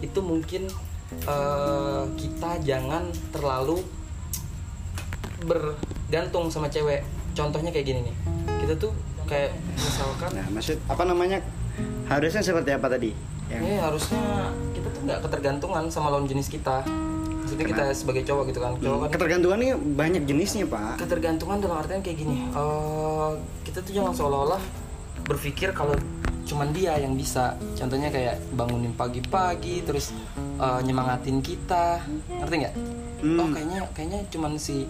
itu 0.00 0.20
mungkin 0.22 0.70
eh, 1.26 2.04
kita 2.14 2.50
jangan 2.62 3.10
terlalu 3.34 3.82
bergantung 5.44 6.48
sama 6.48 6.70
cewek. 6.72 7.04
Contohnya 7.34 7.74
kayak 7.74 7.86
gini 7.90 8.00
nih 8.06 8.16
kita 8.64 8.74
tuh 8.78 8.94
kayak 9.26 9.52
misalkan 9.76 10.30
nah 10.36 10.46
maksud 10.52 10.78
apa 10.88 11.02
namanya 11.04 11.42
harusnya 12.06 12.40
seperti 12.40 12.70
apa 12.72 12.86
tadi? 12.86 13.10
Yang 13.50 13.62
ini 13.66 13.76
harusnya 13.76 14.24
kita 14.72 14.88
tuh 14.94 15.00
nggak 15.04 15.20
ketergantungan 15.26 15.84
sama 15.90 16.14
lawan 16.14 16.30
jenis 16.30 16.48
kita. 16.48 16.86
Maksudnya 17.44 17.66
kita 17.68 17.84
sebagai 17.92 18.22
cowok 18.24 18.44
gitu 18.54 18.60
kan. 18.62 18.72
Cowok 18.80 18.98
kan 19.04 19.10
ketergantungan 19.12 19.58
ini 19.60 19.70
banyak 19.76 20.22
jenisnya 20.24 20.64
pak. 20.64 20.96
Ketergantungan 21.02 21.60
dalam 21.60 21.76
artian 21.82 22.00
kayak 22.00 22.18
gini 22.22 22.48
eh, 22.48 23.30
kita 23.66 23.82
tuh 23.82 23.92
jangan 23.92 24.14
seolah-olah 24.14 24.83
berpikir 25.24 25.72
kalau 25.72 25.96
cuman 26.44 26.70
dia 26.76 27.00
yang 27.00 27.16
bisa. 27.16 27.56
Contohnya 27.74 28.12
kayak 28.12 28.36
bangunin 28.52 28.92
pagi-pagi 28.92 29.80
terus 29.82 30.12
eh, 30.36 30.80
nyemangatin 30.84 31.40
kita. 31.40 32.04
Ngerti 32.28 32.54
nggak? 32.60 32.74
Hmm. 33.24 33.40
oh 33.40 33.48
kayaknya 33.48 33.80
kayaknya 33.96 34.20
cuman 34.28 34.60
si 34.60 34.84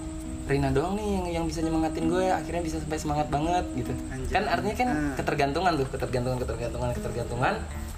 Rina 0.44 0.68
doang 0.68 0.98
nih 0.98 1.08
yang 1.08 1.26
yang 1.40 1.44
bisa 1.46 1.62
nyemangatin 1.62 2.10
gue. 2.10 2.26
Akhirnya 2.28 2.62
bisa 2.66 2.76
sampai 2.82 2.98
semangat 2.98 3.30
banget 3.30 3.64
gitu. 3.78 3.92
Anjir. 4.10 4.32
kan 4.34 4.44
artinya 4.50 4.76
kan 4.76 4.88
Ah. 4.90 5.14
ketergantungan 5.16 5.72
tuh 5.78 5.86
ketergantungan 5.88 6.38
ketergantungan 6.42 6.90
ketergantungan. 6.92 7.54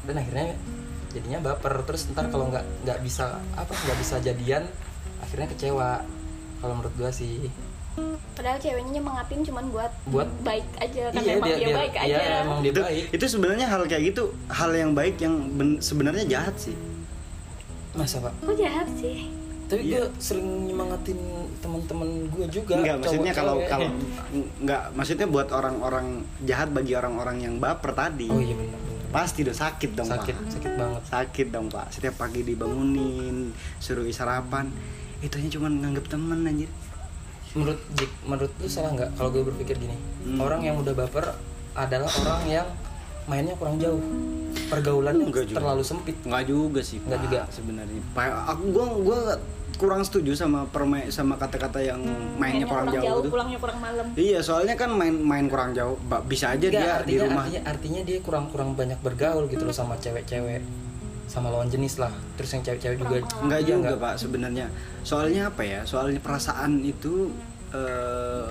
Dan 0.07 0.14
akhirnya 0.21 0.47
jadinya 1.11 1.38
baper. 1.43 1.75
Terus 1.88 2.12
ntar 2.12 2.28
kalau 2.28 2.52
nggak 2.52 2.64
nggak 2.85 2.99
bisa 3.02 3.40
apa 3.57 3.73
nggak 3.73 3.99
bisa 3.99 4.14
jadian 4.21 4.62
akhirnya 5.25 5.49
kecewa. 5.50 6.05
Kalau 6.61 6.73
menurut 6.76 6.95
gue 6.95 7.11
sih 7.11 7.49
padahal 8.37 8.59
ceweknya 8.61 9.00
nyemangatin 9.00 9.41
cuman 9.43 9.65
buat 9.73 9.93
Buat- 10.07 10.33
baik 10.45 10.67
aja 10.76 11.03
kan 11.09 11.21
iya 11.21 11.33
emang 11.35 11.49
dia, 11.49 11.57
dia, 11.57 11.67
dia 11.67 11.76
baik 11.76 11.93
iya, 11.97 12.03
aja 12.05 12.17
emang 12.45 12.59
dia 12.61 12.71
itu 12.71 12.81
baik 12.85 13.05
itu 13.17 13.25
sebenarnya 13.26 13.67
hal 13.67 13.83
kayak 13.88 14.03
gitu 14.12 14.23
hal 14.53 14.71
yang 14.76 14.93
baik 14.93 15.17
yang 15.17 15.35
ben- 15.57 15.81
sebenarnya 15.81 16.25
jahat 16.29 16.55
sih 16.61 16.76
masa 17.97 18.21
pak 18.21 18.33
kok 18.37 18.57
jahat 18.57 18.88
sih 19.00 19.33
tapi 19.67 19.83
Iya. 19.83 20.07
gue 20.07 20.23
sering 20.23 20.71
nyemangatin 20.71 21.19
teman-teman 21.59 22.31
gue 22.31 22.47
juga 22.47 22.79
Enggak, 22.79 22.97
maksudnya 23.03 23.33
kalau 23.35 23.55
kalau 23.67 23.88
enggak 24.62 24.83
maksudnya 24.95 25.26
buat 25.26 25.49
orang-orang 25.50 26.07
jahat 26.47 26.71
bagi 26.71 26.95
orang-orang 26.95 27.43
yang 27.43 27.55
baper 27.59 27.91
tadi. 27.91 28.31
oh 28.31 28.38
iya 28.38 28.55
benar 28.55 28.79
benar 28.79 28.95
Pasti 29.11 29.43
udah 29.43 29.57
sakit 29.57 29.91
dong, 29.97 30.07
sakit 30.07 30.35
Pak. 30.37 30.50
sakit 30.53 30.73
banget 30.76 31.03
Sakit 31.09 31.47
dong, 31.49 31.67
Pak. 31.67 31.87
Setiap 31.88 32.15
pagi 32.21 32.45
dibangunin, 32.45 33.49
suruh 33.81 34.05
sarapan. 34.12 34.69
Itunya 35.19 35.49
cuma 35.49 35.67
nganggep 35.67 36.05
temen 36.07 36.45
anjir. 36.45 36.69
Menurut 37.57 37.81
Jik, 37.95 38.11
menurut 38.23 38.53
lu 38.55 38.69
salah 38.69 38.93
nggak 38.93 39.11
kalau 39.17 39.29
gue 39.31 39.43
berpikir 39.43 39.77
gini 39.79 39.97
Hmm. 40.23 40.39
orang 40.39 40.61
yang 40.61 40.77
udah 40.77 40.93
baper 40.93 41.33
adalah 41.73 42.11
orang 42.19 42.43
yang 42.47 42.67
mainnya 43.25 43.55
kurang 43.55 43.77
jauh 43.77 43.99
pergaulannya 44.67 45.25
Enggak 45.25 45.47
juga. 45.47 45.59
terlalu 45.59 45.83
sempit 45.83 46.17
nggak 46.21 46.45
juga 46.45 46.81
sih 46.81 46.99
Nggak 47.01 47.21
juga. 47.23 47.41
sebenarnya 47.49 48.01
Pak, 48.13 48.27
aku 48.47 48.63
gua 48.71 48.87
gua 48.99 49.19
kurang 49.77 50.01
setuju 50.01 50.33
sama 50.33 50.65
permain 50.67 51.09
sama 51.09 51.37
kata-kata 51.37 51.79
yang 51.79 52.01
mainnya 52.35 52.65
Mainnya 52.65 52.67
kurang, 52.67 52.87
jauh, 52.89 53.21
tuh. 53.21 53.31
pulangnya 53.31 53.59
kurang 53.59 53.79
malam 53.79 54.07
Iya, 54.15 54.39
soalnya 54.41 54.73
kan 54.73 54.89
main 54.91 55.13
main 55.13 55.47
kurang 55.47 55.71
jauh. 55.71 56.01
Bisa 56.25 56.51
aja 56.51 56.63
Nggak, 56.63 56.73
dia 56.73 56.81
di 56.81 56.89
artinya, 56.89 57.21
rumah. 57.27 57.45
artinya 57.45 57.61
artinya 57.67 58.01
dia 58.03 58.19
kurang 58.21 58.45
kurang 58.49 58.73
banyak 58.73 58.97
bergaul 58.99 59.45
gitu 59.47 59.63
loh 59.63 59.75
sama 59.75 59.95
cewek-cewek 59.97 60.65
sama 61.37 61.52
lawan 61.52 61.69
jenis 61.69 62.00
lah 62.00 62.09
terus 62.35 62.49
yang 62.49 62.64
cewek-cewek 62.64 62.97
juga 62.97 63.16
Enggak 63.45 63.61
juga, 63.62 63.76
nggak? 63.93 63.97
Pak, 64.00 64.14
sebenarnya. 64.16 64.66
Soalnya 65.05 65.52
apa 65.52 65.62
ya? 65.62 65.81
Soalnya 65.85 66.16
perasaan 66.16 66.81
itu 66.81 67.28
eh, 67.71 68.49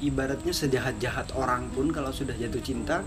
ibaratnya 0.00 0.48
sejahat-jahat 0.50 1.36
orang 1.36 1.68
pun 1.68 1.92
kalau 1.92 2.08
sudah 2.08 2.32
jatuh 2.32 2.64
cinta 2.64 3.04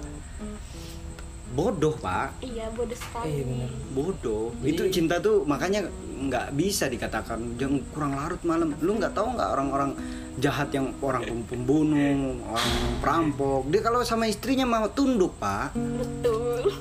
bodoh, 1.52 1.96
Pak. 1.96 2.44
iya 2.44 2.68
bodoh 2.70 2.92
eh 2.92 3.00
sekali 3.00 3.42
bener 3.42 3.72
Bodoh. 3.92 4.52
Jadi- 4.60 4.70
itu 4.70 4.84
cinta 4.92 5.18
tuh 5.18 5.42
makanya 5.44 5.88
nggak 6.06 6.52
bisa 6.52 6.86
dikatakan 6.86 7.56
jangan 7.56 7.80
kurang 7.90 8.14
larut 8.14 8.42
malam. 8.44 8.76
Lu 8.78 8.94
nggak 8.94 9.16
tahu 9.16 9.34
nggak 9.34 9.50
orang-orang 9.52 9.96
jahat 10.38 10.68
yang 10.70 10.92
orang 11.00 11.24
pem- 11.24 11.48
pembunuh, 11.48 12.38
orang 12.46 12.72
perampok. 13.00 13.72
Dia 13.72 13.82
kalau 13.82 14.04
sama 14.04 14.28
istrinya 14.28 14.68
mau 14.68 14.86
tunduk, 14.88 15.34
Pak. 15.40 15.74
betul 15.74 16.76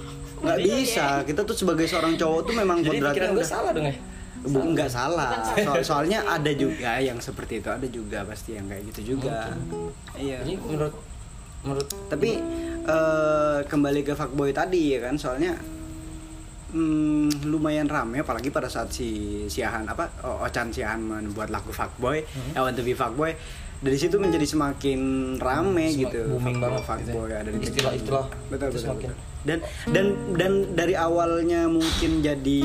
nggak 0.45 0.59
bisa. 0.61 1.07
Ya. 1.19 1.25
kita 1.25 1.41
tuh 1.43 1.57
sebagai 1.57 1.87
seorang 1.89 2.15
cowok 2.15 2.41
tuh 2.45 2.55
memang 2.55 2.79
jadi 2.85 3.01
kodratnya 3.01 3.11
pikiran 3.11 3.31
gue 3.33 3.41
udah- 3.41 3.51
salah 3.51 3.71
dong 3.73 3.87
ya? 3.89 3.97
Bu, 4.45 4.59
nggak 4.77 4.91
salah. 4.93 5.31
So- 5.57 5.85
soalnya 5.89 6.21
ada 6.29 6.53
juga 6.53 7.01
yang 7.01 7.17
seperti 7.17 7.65
itu. 7.65 7.69
Ada 7.73 7.89
juga 7.89 8.19
pasti 8.29 8.53
yang 8.53 8.69
kayak 8.69 8.93
gitu 8.93 9.17
juga. 9.17 9.57
Iya. 10.15 10.45
Jadi 10.45 10.55
menurut 10.61 10.95
menurut 11.65 11.89
tapi 12.13 12.37
eh, 12.85 13.59
kembali 13.65 14.01
ke 14.05 14.13
fuckboy 14.13 14.53
tadi 14.53 14.93
ya 14.93 15.09
kan? 15.09 15.17
Soalnya 15.17 15.57
hmm, 16.75 17.47
lumayan 17.47 17.87
rame 17.87 18.21
apalagi 18.21 18.51
pada 18.51 18.67
saat 18.67 18.91
si 18.91 19.09
Siahan 19.47 19.87
apa 19.87 20.11
Ochan 20.43 20.75
Siahan 20.75 20.99
membuat 21.01 21.49
lagu 21.49 21.71
fuckboy 21.71 22.21
I 22.53 22.61
want 22.61 22.75
to 22.75 22.83
be 22.83 22.93
fuckboy 22.93 23.33
dari 23.85 23.97
situ 23.97 24.17
menjadi 24.17 24.47
semakin 24.47 25.01
rame 25.37 25.87
Semak- 25.87 26.01
gitu 26.09 26.21
booming 26.27 26.57
fuckboy, 26.57 26.63
banget 26.65 26.83
fuckboy 26.83 27.05
gitu 27.05 27.21
ya. 27.27 27.37
ada 27.37 27.51
di 27.51 27.59
Istilah-istilah 27.63 28.25
betul 28.49 28.67
itu 28.67 28.73
betul, 28.73 28.81
semakin- 28.81 29.11
betul. 29.13 29.45
dan 29.45 29.59
dan 29.87 30.05
dan 30.35 30.53
dari 30.73 30.95
awalnya 30.97 31.61
mungkin 31.69 32.11
jadi 32.19 32.63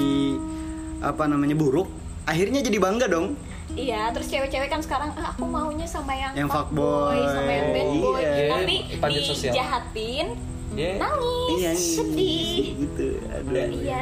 apa 1.02 1.24
namanya 1.26 1.54
buruk 1.54 1.88
akhirnya 2.24 2.60
jadi 2.62 2.78
bangga 2.78 3.08
dong 3.08 3.36
Iya, 3.70 4.10
terus 4.10 4.28
cewek-cewek 4.28 4.66
kan 4.68 4.82
sekarang 4.82 5.14
ah, 5.14 5.30
aku 5.30 5.46
maunya 5.46 5.86
sama 5.86 6.10
yang, 6.12 6.34
Yang 6.34 6.50
fuckboy. 6.50 7.22
sama 7.22 7.52
yang 7.54 7.70
bad 7.70 7.90
boy. 7.94 8.18
Iya. 8.18 8.48
Tapi 8.50 8.76
sosial. 9.22 9.54
dijahatin, 9.54 10.28
dia 10.72 10.96
nangis, 10.96 11.50
iya 11.56 11.72
sedih. 11.74 12.62
gitu 12.78 13.08
aduh 13.28 13.68
Iya, 13.76 14.02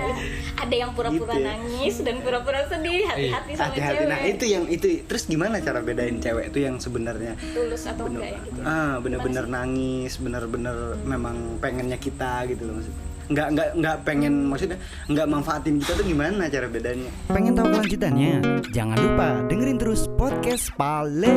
ada 0.58 0.76
yang 0.76 0.92
pura-pura 0.92 1.32
Gitu 1.32 1.40
ya. 1.40 1.48
nangis 1.48 1.96
dan 2.00 2.16
pura-pura 2.20 2.60
sedih. 2.66 3.02
Hati-hati 3.06 3.52
sama 3.54 3.66
hati-hati 3.70 3.96
cewek. 3.98 4.08
nah 4.08 4.20
itu 4.22 4.46
yang 4.46 4.64
itu 4.66 4.88
terus 5.04 5.24
gimana 5.26 5.56
cara 5.58 5.80
bedain 5.80 6.18
cewek 6.18 6.50
itu 6.50 6.60
yang 6.60 6.76
sebenarnya 6.78 7.34
tulus 7.50 7.84
atau 7.84 8.06
bener 8.06 8.20
enggak 8.20 8.30
ya 8.30 8.40
gitu. 8.44 8.60
ah 8.62 8.94
bener-bener 8.98 9.46
nangis 9.46 10.14
bener-bener 10.18 10.76
memang 11.02 11.36
pengennya 11.58 11.96
kita 11.96 12.46
gitu 12.46 12.64
loh 12.64 12.76
maksudnya 12.76 13.06
nggak 13.28 13.48
nggak 13.50 13.70
nggak 13.76 13.98
pengen 14.04 14.34
maksudnya 14.46 14.78
nggak 15.06 15.28
manfaatin 15.28 15.76
kita 15.78 15.92
tuh 15.94 16.06
gimana 16.06 16.48
cara 16.48 16.68
bedanya 16.68 17.12
Pengen 17.28 17.54
tahu 17.54 17.68
kelanjutannya? 17.70 18.34
Jangan 18.72 18.98
lupa 18.98 19.28
dengerin 19.46 19.76
terus 19.78 20.08
podcast. 20.10 20.72
Pale 20.74 21.28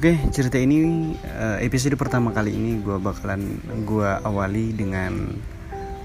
Oke, 0.00 0.16
cerita 0.32 0.56
ini 0.56 1.12
eh, 1.12 1.60
episode 1.60 1.92
pertama 1.92 2.32
kali 2.32 2.56
ini 2.56 2.80
gue 2.80 2.96
bakalan 2.96 3.60
gue 3.84 4.08
awali 4.24 4.72
dengan 4.72 5.36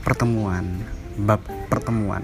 pertemuan, 0.04 0.68
bab 1.16 1.40
pertemuan. 1.72 2.20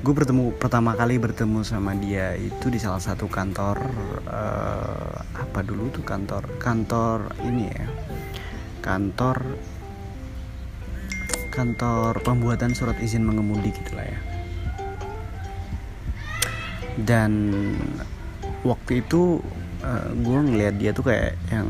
Gue 0.00 0.16
bertemu 0.16 0.56
pertama 0.56 0.96
kali 0.96 1.20
bertemu 1.20 1.60
sama 1.68 1.92
dia 2.00 2.32
itu 2.40 2.72
di 2.72 2.80
salah 2.80 2.96
satu 2.96 3.28
kantor 3.28 3.76
eh, 4.24 5.16
apa 5.36 5.60
dulu 5.60 5.92
tuh 5.92 6.00
kantor 6.00 6.48
kantor 6.56 7.28
ini 7.44 7.68
ya 7.68 7.84
kantor 8.80 9.60
kantor 11.52 12.24
pembuatan 12.24 12.72
surat 12.72 12.96
izin 13.04 13.20
mengemudi 13.20 13.68
gitulah 13.68 14.08
ya 14.08 14.20
dan 17.04 17.52
waktu 18.64 19.04
itu 19.04 19.44
gue 20.16 20.38
ngeliat 20.40 20.74
dia 20.80 20.90
tuh 20.96 21.04
kayak 21.06 21.36
yang 21.52 21.68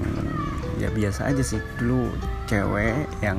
ya 0.78 0.88
biasa 0.90 1.30
aja 1.30 1.42
sih. 1.42 1.60
Dulu 1.80 2.10
cewek 2.46 3.08
yang 3.20 3.38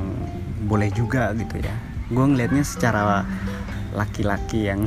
boleh 0.67 0.89
juga 0.91 1.31
gitu 1.37 1.61
ya. 1.61 1.75
Gue 2.11 2.25
ngelihatnya 2.25 2.63
secara 2.63 3.23
laki-laki 3.95 4.67
yang 4.67 4.85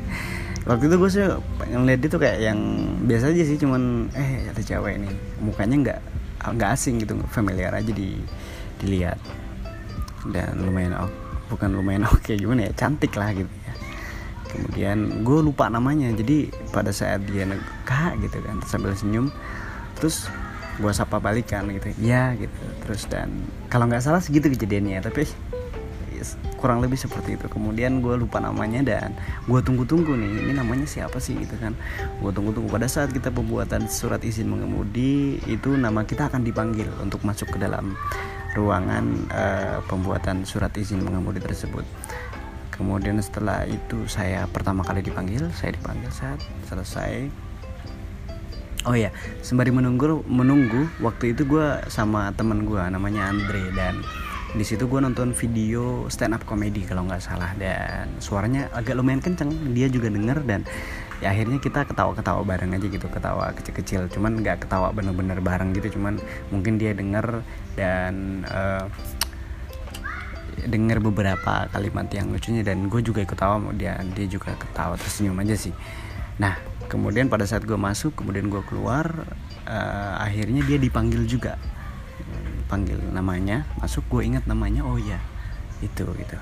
waktu 0.68 0.84
itu 0.90 0.96
gue 0.98 1.10
sih 1.10 1.24
ngeliat 1.70 1.98
dia 2.02 2.10
tuh 2.10 2.20
kayak 2.22 2.38
yang 2.42 2.58
biasa 3.06 3.30
aja 3.30 3.42
sih 3.46 3.58
cuman 3.58 4.10
eh 4.18 4.50
ada 4.50 4.62
cewek 4.62 4.98
ini 4.98 5.10
mukanya 5.38 5.76
nggak 5.78 6.00
nggak 6.58 6.70
asing 6.74 7.02
gitu 7.02 7.18
familiar 7.30 7.74
aja 7.74 7.90
di 7.90 8.18
dilihat. 8.82 9.18
Dan 10.26 10.58
lumayan 10.66 10.94
bukan 11.50 11.70
lumayan 11.70 12.06
oke 12.14 12.34
gimana 12.34 12.66
ya 12.66 12.72
cantik 12.74 13.14
lah 13.14 13.30
gitu 13.34 13.50
kemudian 14.56 15.20
gue 15.20 15.38
lupa 15.44 15.68
namanya 15.68 16.08
jadi 16.16 16.48
pada 16.72 16.88
saat 16.90 17.28
dia 17.28 17.44
kak 17.84 18.16
gitu 18.24 18.40
kan 18.40 18.64
sambil 18.64 18.96
senyum 18.96 19.28
terus 20.00 20.32
gue 20.76 20.92
sapa 20.92 21.16
balikan 21.16 21.68
gitu 21.72 21.92
ya 22.00 22.36
gitu. 22.36 22.52
Terus 22.84 23.08
dan 23.08 23.32
kalau 23.72 23.88
nggak 23.88 24.04
salah 24.04 24.20
segitu 24.20 24.52
kejadiannya 24.52 25.00
tapi 25.00 25.24
kurang 26.56 26.80
lebih 26.80 26.96
seperti 26.96 27.36
itu. 27.36 27.46
Kemudian 27.48 28.00
gue 28.00 28.16
lupa 28.16 28.40
namanya 28.40 28.82
dan 28.84 29.16
gue 29.46 29.60
tunggu-tunggu 29.60 30.16
nih 30.16 30.48
ini 30.48 30.52
namanya 30.56 30.88
siapa 30.88 31.20
sih? 31.20 31.36
gitu 31.36 31.56
kan. 31.60 31.76
Gue 32.20 32.32
tunggu-tunggu. 32.32 32.68
Pada 32.68 32.88
saat 32.88 33.12
kita 33.12 33.32
pembuatan 33.32 33.88
surat 33.88 34.20
izin 34.24 34.48
mengemudi 34.48 35.40
itu 35.48 35.76
nama 35.76 36.04
kita 36.04 36.28
akan 36.32 36.44
dipanggil 36.44 36.88
untuk 37.00 37.22
masuk 37.24 37.56
ke 37.56 37.58
dalam 37.60 37.96
ruangan 38.56 39.04
eh, 39.28 39.78
pembuatan 39.84 40.48
surat 40.48 40.72
izin 40.72 41.04
mengemudi 41.04 41.44
tersebut 41.44 41.84
kemudian 42.76 43.18
setelah 43.20 43.64
itu 43.64 44.04
saya 44.06 44.44
pertama 44.48 44.84
kali 44.84 45.00
dipanggil 45.00 45.48
saya 45.56 45.74
dipanggil 45.74 46.08
saat 46.12 46.40
selesai. 46.68 47.28
Oh 48.86 48.94
ya 48.94 49.10
sembari 49.42 49.74
menunggu 49.74 50.22
menunggu 50.30 50.86
waktu 51.02 51.34
itu 51.34 51.42
gue 51.42 51.82
sama 51.90 52.30
temen 52.38 52.62
gue 52.62 52.78
namanya 52.78 53.34
Andre 53.34 53.74
dan 53.74 53.98
di 54.54 54.62
situ 54.62 54.86
gue 54.86 55.02
nonton 55.02 55.34
video 55.34 56.06
stand 56.06 56.32
up 56.38 56.46
comedy 56.46 56.86
kalau 56.86 57.02
nggak 57.02 57.18
salah. 57.18 57.50
Dan 57.58 58.06
suaranya 58.22 58.70
agak 58.70 58.94
lumayan 58.94 59.18
kenceng 59.18 59.50
dia 59.74 59.90
juga 59.90 60.06
denger 60.06 60.38
dan 60.46 60.62
ya 61.18 61.32
akhirnya 61.32 61.58
kita 61.58 61.88
ketawa-ketawa 61.88 62.44
bareng 62.46 62.78
aja 62.78 62.86
gitu 62.86 63.10
ketawa 63.10 63.50
kecil-kecil. 63.58 64.06
Cuman 64.12 64.38
nggak 64.38 64.68
ketawa 64.68 64.94
bener-bener 64.94 65.42
bareng 65.42 65.74
gitu 65.74 65.98
cuman 65.98 66.22
mungkin 66.54 66.78
dia 66.78 66.94
denger 66.94 67.42
dan 67.74 68.46
eh, 68.46 68.86
dengar 70.64 71.04
beberapa 71.04 71.68
kalimat 71.68 72.08
yang 72.08 72.32
lucunya 72.32 72.64
dan 72.64 72.88
gue 72.88 73.00
juga 73.04 73.20
ikut 73.20 73.36
tawa 73.36 73.60
dan 73.76 74.08
dia 74.16 74.26
juga 74.26 74.56
ketawa 74.56 74.96
tersenyum 74.96 75.36
aja 75.44 75.56
sih. 75.58 75.74
Nah 76.40 76.56
kemudian 76.88 77.28
pada 77.28 77.44
saat 77.44 77.68
gue 77.68 77.76
masuk 77.76 78.16
kemudian 78.16 78.48
gue 78.48 78.62
keluar 78.64 79.28
eh, 79.68 80.14
akhirnya 80.16 80.64
dia 80.64 80.80
dipanggil 80.80 81.28
juga. 81.28 81.60
Panggil 82.66 82.98
namanya 83.12 83.68
masuk 83.78 84.08
gue 84.08 84.26
ingat 84.26 84.48
namanya 84.48 84.82
oh 84.82 84.96
ya 84.96 85.20
itu 85.84 86.08
gitu 86.16 86.38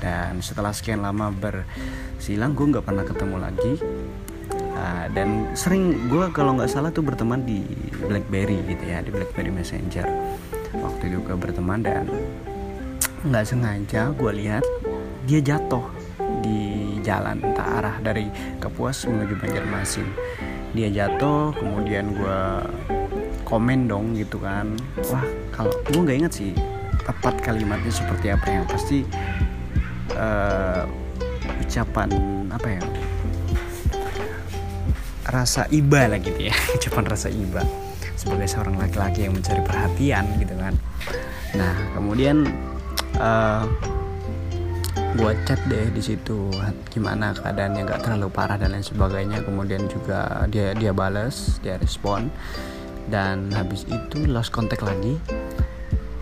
dan 0.00 0.44
setelah 0.44 0.72
sekian 0.76 1.00
lama 1.00 1.32
bersilang 1.32 2.52
gue 2.52 2.66
nggak 2.76 2.84
pernah 2.84 3.04
ketemu 3.04 3.36
lagi. 3.40 3.74
Ah, 4.76 5.08
dan 5.08 5.56
sering 5.56 6.12
gue 6.12 6.28
kalau 6.36 6.60
nggak 6.60 6.68
salah 6.68 6.92
tuh 6.92 7.00
berteman 7.00 7.40
di 7.48 7.64
BlackBerry 8.04 8.60
gitu 8.68 8.84
ya 8.84 9.00
di 9.00 9.08
BlackBerry 9.08 9.48
Messenger. 9.48 10.04
Waktu 10.76 11.16
gue 11.16 11.36
berteman 11.36 11.80
dan 11.80 12.04
nggak 13.26 13.42
sengaja 13.42 14.14
gue 14.14 14.32
lihat 14.38 14.62
dia 15.26 15.42
jatuh 15.42 15.82
di 16.46 16.94
jalan 17.02 17.42
entah 17.42 17.82
arah 17.82 17.96
dari 17.98 18.30
Kapuas 18.62 19.02
menuju 19.10 19.34
Banjarmasin. 19.42 20.06
Dia 20.70 20.86
jatuh 20.94 21.50
kemudian 21.58 22.14
gue 22.14 22.40
komen 23.42 23.90
dong 23.90 24.14
gitu 24.14 24.38
kan. 24.38 24.78
Wah 25.10 25.26
kalau 25.50 25.74
gue 25.90 25.98
nggak 25.98 26.18
inget 26.22 26.32
sih 26.38 26.52
tepat 27.02 27.38
kalimatnya 27.42 27.90
seperti 27.90 28.30
apa 28.30 28.46
yang 28.46 28.64
pasti 28.70 29.02
eh, 30.14 30.82
ucapan 31.66 32.08
apa 32.54 32.68
ya? 32.78 32.82
Rasa 35.26 35.66
iba 35.74 36.06
lah 36.06 36.22
gitu 36.22 36.46
ya. 36.46 36.54
Ucapan 36.78 37.04
rasa 37.10 37.26
iba 37.26 37.66
sebagai 38.14 38.46
seorang 38.46 38.78
laki-laki 38.78 39.26
yang 39.26 39.34
mencari 39.34 39.62
perhatian 39.66 40.24
gitu 40.38 40.54
kan. 40.54 40.74
Nah 41.58 41.74
kemudian 41.98 42.46
uh, 43.20 43.64
gue 45.16 45.32
chat 45.48 45.56
deh 45.64 45.88
di 45.96 46.02
situ 46.04 46.52
gimana 46.92 47.32
keadaannya 47.32 47.88
nggak 47.88 48.00
terlalu 48.04 48.28
parah 48.28 48.60
dan 48.60 48.76
lain 48.76 48.84
sebagainya. 48.84 49.40
Kemudian 49.44 49.88
juga 49.88 50.44
dia 50.52 50.76
dia 50.76 50.92
balas 50.92 51.58
dia 51.64 51.80
respon. 51.80 52.28
Dan 53.06 53.54
habis 53.54 53.86
itu 53.86 54.26
lost 54.26 54.50
contact 54.50 54.82
lagi. 54.82 55.16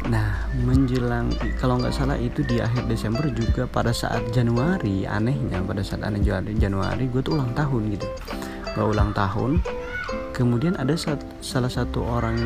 Nah 0.04 0.44
menjelang 0.60 1.32
kalau 1.56 1.80
nggak 1.80 1.96
salah 1.96 2.20
itu 2.20 2.44
di 2.44 2.60
akhir 2.60 2.84
Desember 2.86 3.24
juga 3.32 3.64
pada 3.64 3.88
saat 3.88 4.20
Januari 4.36 5.08
anehnya 5.08 5.64
pada 5.64 5.80
saat 5.80 6.04
aneh 6.04 6.20
Januari 6.20 6.52
Januari 6.60 7.08
gue 7.08 7.24
tuh 7.24 7.40
ulang 7.40 7.56
tahun 7.56 7.82
gitu. 7.96 8.06
Gue 8.76 8.84
ulang 8.84 9.16
tahun. 9.16 9.64
Kemudian 10.36 10.76
ada 10.76 10.92
salah 11.40 11.70
satu 11.70 12.04
orang 12.04 12.36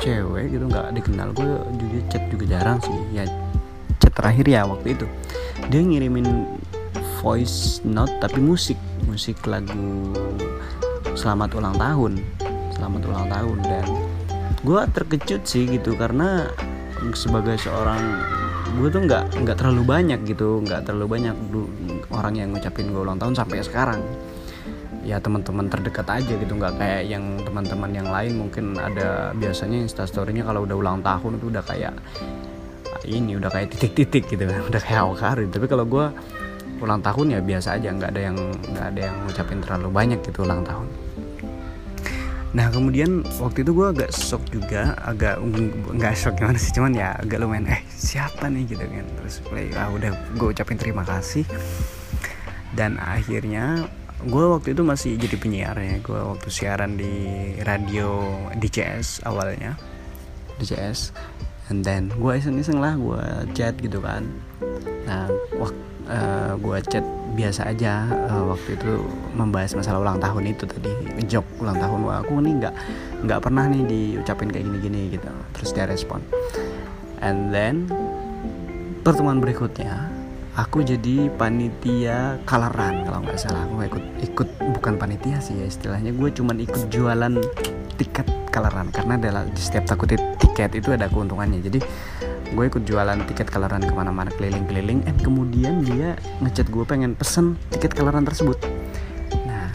cewek 0.00 0.54
gitu 0.54 0.64
nggak 0.66 0.94
dikenal. 0.96 1.30
Gue 1.36 1.50
juga 1.78 1.98
chat 2.10 2.22
juga 2.32 2.44
jarang 2.46 2.78
sih. 2.82 2.96
Ya 3.14 3.24
chat 4.02 4.12
terakhir 4.14 4.46
ya 4.48 4.66
waktu 4.66 4.98
itu. 4.98 5.06
Dia 5.72 5.80
ngirimin 5.82 6.26
voice 7.20 7.80
note 7.86 8.12
tapi 8.22 8.38
musik 8.42 8.78
musik 9.06 9.38
lagu 9.46 10.12
selamat 11.14 11.56
ulang 11.56 11.76
tahun. 11.76 12.12
Selamat 12.74 13.00
ulang 13.06 13.26
tahun. 13.30 13.58
Dan 13.64 13.86
gue 14.66 14.80
terkejut 14.90 15.42
sih 15.46 15.64
gitu 15.70 15.94
karena 15.94 16.50
sebagai 17.14 17.54
seorang 17.60 18.02
gue 18.76 18.88
tuh 18.90 19.02
nggak 19.06 19.40
nggak 19.46 19.56
terlalu 19.56 19.82
banyak 19.86 20.20
gitu 20.26 20.60
nggak 20.60 20.84
terlalu 20.84 21.16
banyak 21.16 21.36
orang 22.10 22.34
yang 22.34 22.48
ngucapin 22.52 22.90
gue 22.90 22.98
ulang 22.98 23.16
tahun 23.16 23.38
sampai 23.38 23.62
sekarang 23.62 24.02
ya 25.06 25.22
teman-teman 25.22 25.70
terdekat 25.70 26.10
aja 26.10 26.34
gitu 26.34 26.52
nggak 26.58 26.74
kayak 26.74 27.02
yang 27.06 27.38
teman-teman 27.46 27.90
yang 27.94 28.08
lain. 28.10 28.34
Mungkin 28.42 28.74
ada 28.74 29.30
biasanya 29.38 29.86
instastorynya 29.86 30.42
kalau 30.42 30.66
udah 30.66 30.76
ulang 30.76 30.98
tahun 31.06 31.38
itu 31.38 31.46
udah 31.54 31.62
kayak 31.62 31.94
ini 33.06 33.38
udah 33.38 33.50
kayak 33.54 33.70
titik-titik 33.78 34.26
gitu 34.26 34.44
kan 34.50 34.60
udah 34.70 34.82
kayak 34.82 35.00
awkarin 35.06 35.46
tapi 35.46 35.70
kalau 35.70 35.86
gue 35.86 36.06
ulang 36.82 37.00
tahun 37.00 37.38
ya 37.38 37.40
biasa 37.40 37.78
aja 37.80 37.88
nggak 37.88 38.10
ada 38.12 38.20
yang 38.20 38.36
nggak 38.74 38.86
ada 38.92 39.00
yang 39.08 39.16
ngucapin 39.24 39.58
terlalu 39.64 39.88
banyak 39.88 40.18
gitu 40.26 40.44
ulang 40.44 40.60
tahun. 40.66 40.88
Nah 42.52 42.72
kemudian 42.72 43.24
waktu 43.40 43.64
itu 43.64 43.72
gue 43.72 43.86
agak 43.96 44.10
shock 44.12 44.44
juga 44.52 44.92
agak 45.04 45.40
nggak 45.96 46.14
shock 46.16 46.36
gimana 46.36 46.56
sih 46.60 46.72
cuman 46.76 46.92
ya 46.92 47.16
agak 47.16 47.40
lumayan 47.40 47.68
eh 47.72 47.80
siapa 47.88 48.52
nih? 48.52 48.64
Gitu 48.68 48.84
kan. 48.84 49.06
Terus 49.08 49.34
play 49.44 49.72
ah 49.72 49.88
udah 49.88 50.12
gue 50.36 50.48
ucapin 50.52 50.76
terima 50.76 51.04
kasih. 51.04 51.48
Dan 52.76 53.00
akhirnya 53.00 53.88
gue 54.24 54.44
waktu 54.48 54.72
itu 54.72 54.82
masih 54.86 55.20
jadi 55.20 55.36
penyiar 55.36 55.76
ya. 55.76 56.00
Gue 56.00 56.16
waktu 56.16 56.48
siaran 56.48 56.96
di 56.96 57.52
radio 57.60 58.24
DCS 58.56 59.28
awalnya. 59.28 59.76
DCS 60.56 61.12
and 61.68 61.84
then 61.84 62.08
gue 62.14 62.32
iseng-iseng 62.32 62.80
lah 62.80 62.96
gue 62.96 63.22
chat 63.52 63.76
gitu 63.76 64.00
kan. 64.00 64.24
Nah 65.04 65.28
waktu 65.58 65.80
uh, 66.08 66.54
gue 66.56 66.78
chat 66.86 67.04
biasa 67.36 67.68
aja 67.68 68.08
uh, 68.32 68.54
waktu 68.54 68.78
itu 68.78 69.04
membahas 69.36 69.76
masalah 69.76 70.00
ulang 70.00 70.18
tahun 70.22 70.56
itu 70.56 70.64
tadi. 70.64 70.92
Jok 71.26 71.46
ulang 71.60 71.76
tahun 71.76 72.00
Wah, 72.06 72.22
aku 72.24 72.40
nih 72.40 72.54
nggak 72.64 72.74
nggak 73.26 73.40
pernah 73.42 73.64
nih 73.68 73.82
diucapin 73.84 74.48
kayak 74.48 74.64
gini-gini 74.64 75.00
gitu. 75.12 75.28
Terus 75.52 75.70
dia 75.74 75.84
respon. 75.84 76.22
And 77.20 77.50
then 77.50 77.90
pertemuan 79.02 79.42
berikutnya 79.42 80.05
aku 80.56 80.80
jadi 80.80 81.28
panitia 81.36 82.40
kalaran 82.48 83.04
kalau 83.04 83.20
nggak 83.22 83.38
salah. 83.38 83.68
Aku 83.68 83.84
ikut 83.84 84.04
ikut 84.24 84.48
bukan 84.80 84.96
panitia 84.96 85.38
sih 85.38 85.60
ya 85.60 85.68
istilahnya. 85.68 86.16
Gue 86.16 86.32
cuman 86.32 86.56
ikut 86.64 86.88
jualan 86.88 87.36
tiket 88.00 88.26
kalaran 88.48 88.88
karena 88.88 89.20
adalah 89.20 89.44
di 89.44 89.60
setiap 89.60 89.84
takut 89.84 90.08
tiket 90.16 90.72
itu 90.72 90.96
ada 90.96 91.12
keuntungannya. 91.12 91.60
Jadi 91.60 91.78
gue 92.56 92.64
ikut 92.64 92.82
jualan 92.88 93.20
tiket 93.28 93.52
kalaran 93.52 93.84
ke 93.84 93.92
mana-mana 93.92 94.32
keliling-keliling 94.32 95.04
and 95.04 95.18
kemudian 95.20 95.84
dia 95.84 96.16
ngechat 96.40 96.72
gue 96.72 96.84
pengen 96.88 97.12
pesen 97.12 97.60
tiket 97.76 97.92
kalaran 97.92 98.24
tersebut. 98.24 98.56
Nah 99.44 99.68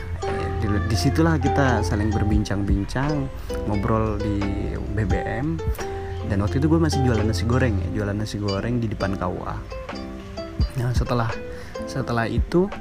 di, 0.58 0.66
di 0.66 0.98
situlah 0.98 1.38
kita 1.38 1.86
saling 1.86 2.10
berbincang-bincang 2.10 3.30
ngobrol 3.70 4.18
di 4.18 4.42
BBM 4.98 5.62
dan 6.26 6.38
waktu 6.42 6.58
itu 6.58 6.72
gue 6.72 6.80
masih 6.80 7.04
jualan 7.06 7.28
nasi 7.28 7.44
goreng 7.44 7.76
ya 7.76 7.88
jualan 8.02 8.16
nasi 8.16 8.40
goreng 8.40 8.80
di 8.80 8.88
depan 8.88 9.20
KUA 9.20 9.56
nah 10.80 10.92
setelah 10.96 11.32
setelah 11.90 12.30
itu 12.30 12.72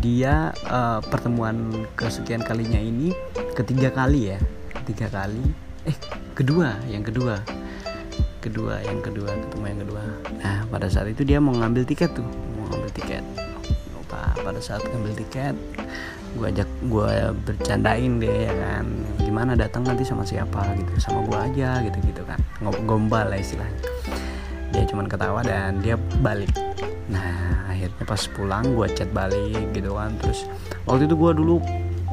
dia 0.00 0.52
uh, 0.68 1.00
pertemuan 1.04 1.72
kesekian 1.94 2.40
kalinya 2.40 2.80
ini 2.80 3.12
ketiga 3.52 3.92
kali 3.92 4.32
ya 4.32 4.38
ketiga 4.82 5.12
kali 5.12 5.44
eh 5.84 5.96
kedua 6.32 6.80
yang 6.88 7.04
kedua 7.04 7.44
kedua 8.44 8.76
yang 8.84 9.00
kedua 9.00 9.32
ketemu 9.32 9.64
yang 9.72 9.80
kedua. 9.88 10.04
Nah 10.44 10.56
pada 10.68 10.84
saat 10.92 11.08
itu 11.08 11.24
dia 11.24 11.40
mau 11.40 11.56
ngambil 11.56 11.88
tiket 11.88 12.12
tuh 12.12 12.28
mau 12.60 12.68
ngambil 12.68 12.92
tiket. 12.92 13.24
Lupa 13.96 14.36
pada 14.36 14.60
saat 14.60 14.84
ngambil 14.84 15.16
tiket 15.16 15.56
gue 16.34 16.50
ajak 16.50 16.68
gue 16.92 17.12
bercandain 17.48 18.12
deh 18.20 18.38
ya 18.44 18.52
kan. 18.52 18.84
Gimana 19.16 19.56
datang 19.56 19.88
nanti 19.88 20.04
sama 20.04 20.28
siapa 20.28 20.60
gitu 20.76 20.92
sama 21.00 21.24
gue 21.24 21.38
aja 21.40 21.80
gitu 21.88 21.98
gitu 22.04 22.22
kan 22.28 22.36
gombal 22.84 23.32
lah 23.32 23.40
istilahnya. 23.40 23.80
Dia 24.76 24.84
cuman 24.84 25.08
ketawa 25.08 25.40
dan 25.40 25.80
dia 25.80 25.96
balik 26.20 26.52
nah 27.08 27.68
akhirnya 27.68 28.04
pas 28.08 28.22
pulang 28.32 28.64
gue 28.72 28.86
chat 28.94 29.10
balik 29.12 29.72
gitu 29.76 29.92
kan. 29.96 30.14
Terus 30.22 30.48
waktu 30.88 31.10
itu 31.10 31.16
gue 31.18 31.32
dulu 31.36 31.56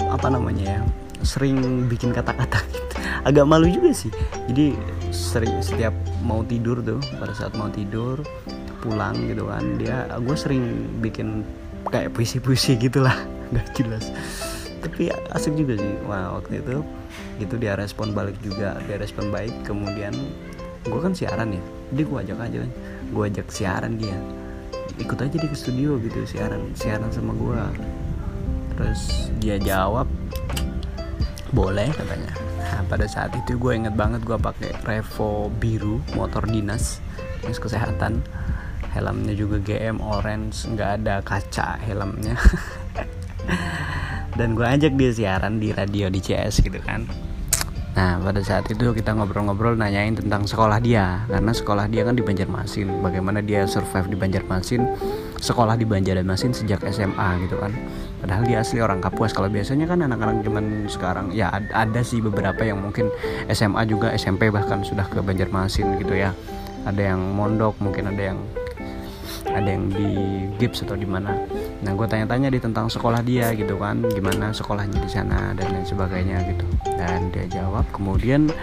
apa 0.09 0.27
namanya 0.27 0.79
ya 0.79 0.81
sering 1.21 1.85
bikin 1.85 2.11
kata-kata 2.11 2.59
gitu. 2.73 2.95
agak 3.29 3.45
malu 3.45 3.69
juga 3.69 3.93
sih. 3.93 4.11
Jadi 4.49 4.73
sering 5.13 5.61
setiap 5.61 5.93
mau 6.25 6.41
tidur 6.41 6.81
tuh 6.81 6.99
pada 7.21 7.33
saat 7.35 7.53
mau 7.53 7.69
tidur 7.69 8.21
pulang 8.81 9.13
gitu 9.29 9.45
kan 9.45 9.77
dia 9.77 10.09
gue 10.17 10.33
sering 10.33 10.89
bikin 11.05 11.45
kayak 11.87 12.11
puisi-puisi 12.13 12.77
gitulah. 12.77 13.15
Nggak 13.53 13.67
jelas. 13.77 14.05
Tapi 14.81 15.13
asik 15.31 15.53
juga 15.53 15.77
sih. 15.77 15.93
Wah 16.09 16.41
waktu 16.41 16.65
itu 16.65 16.81
gitu 17.37 17.55
dia 17.61 17.77
respon 17.77 18.11
balik 18.17 18.35
juga. 18.41 18.81
Dia 18.89 18.97
respon 18.97 19.29
baik 19.29 19.53
kemudian 19.63 20.13
gue 20.81 20.99
kan 20.99 21.13
siaran 21.13 21.53
ya. 21.53 21.63
Jadi 21.93 22.01
gue 22.01 22.17
ajak 22.25 22.39
aja 22.41 22.57
kan. 22.65 22.71
Gue 23.11 23.23
ajak 23.29 23.47
siaran 23.53 23.93
dia 24.01 24.17
ikut 24.99 25.17
aja 25.19 25.37
di 25.37 25.47
ke 25.47 25.55
studio 25.55 25.95
gitu 26.01 26.25
siaran 26.27 26.73
siaran 26.75 27.07
sama 27.13 27.31
gue 27.37 27.61
terus 28.75 29.31
dia 29.37 29.61
jawab 29.61 30.09
boleh 31.51 31.91
katanya. 31.91 32.31
Nah 32.57 32.79
pada 32.87 33.05
saat 33.05 33.35
itu 33.35 33.59
gue 33.59 33.75
inget 33.75 33.91
banget 33.91 34.23
gue 34.23 34.39
pakai 34.39 34.71
Revo 34.87 35.51
biru 35.51 35.99
motor 36.15 36.47
dinas 36.47 37.03
dinas 37.43 37.59
kesehatan. 37.59 38.23
Helmnya 38.91 39.35
juga 39.35 39.59
GM 39.59 40.03
orange 40.03 40.67
nggak 40.67 41.03
ada 41.03 41.19
kaca 41.23 41.79
helmnya. 41.83 42.35
Dan 44.39 44.55
gue 44.55 44.63
ajak 44.63 44.95
dia 44.95 45.11
siaran 45.11 45.59
di 45.59 45.75
radio 45.75 46.07
di 46.07 46.23
CS 46.23 46.63
gitu 46.63 46.79
kan 46.83 47.30
Nah 47.91 48.23
pada 48.23 48.39
saat 48.39 48.63
itu 48.71 48.95
kita 48.95 49.11
ngobrol-ngobrol 49.11 49.75
nanyain 49.75 50.15
tentang 50.15 50.47
sekolah 50.47 50.79
dia. 50.79 51.27
Karena 51.27 51.51
sekolah 51.51 51.85
dia 51.91 52.07
kan 52.07 52.15
di 52.15 52.23
Banjarmasin. 52.23 53.03
Bagaimana 53.03 53.43
dia 53.43 53.67
survive 53.67 54.07
di 54.11 54.17
Banjarmasin 54.17 54.87
Sekolah 55.41 55.73
di 55.73 55.89
Banjarmasin 55.89 56.53
sejak 56.53 56.85
SMA 56.93 57.29
gitu 57.49 57.57
kan. 57.57 57.73
Padahal 58.21 58.45
dia 58.45 58.61
asli 58.61 58.77
orang 58.77 59.01
Kapuas. 59.01 59.33
Kalau 59.33 59.49
biasanya 59.49 59.89
kan 59.89 60.05
anak-anak 60.05 60.45
zaman 60.45 60.65
sekarang 60.85 61.25
Ya 61.33 61.49
ada 61.51 62.01
sih 62.05 62.21
beberapa 62.21 62.61
yang 62.61 62.79
mungkin 62.79 63.09
SMA 63.49 63.83
juga 63.89 64.13
SMP 64.13 64.53
bahkan 64.53 64.85
sudah 64.85 65.09
ke 65.09 65.19
Banjarmasin 65.19 65.97
gitu 65.99 66.15
ya. 66.15 66.31
Ada 66.87 67.13
yang 67.13 67.21
mondok 67.35 67.75
mungkin 67.81 68.13
ada 68.13 68.33
yang 68.33 68.39
ada 69.51 69.67
yang 69.67 69.89
di 69.91 70.09
gips 70.61 70.85
atau 70.85 70.95
di 70.95 71.09
mana 71.09 71.33
nah 71.81 71.97
gue 71.97 72.05
tanya-tanya 72.05 72.53
di 72.53 72.61
tentang 72.61 72.85
sekolah 72.85 73.25
dia 73.25 73.49
gitu 73.57 73.73
kan 73.81 74.05
gimana 74.13 74.53
sekolahnya 74.53 75.01
di 75.01 75.09
sana 75.09 75.57
dan 75.57 75.73
lain 75.73 75.85
sebagainya 75.85 76.37
gitu. 76.53 76.65
Dan 76.85 77.33
dia 77.33 77.49
jawab 77.49 77.89
kemudian 77.89 78.53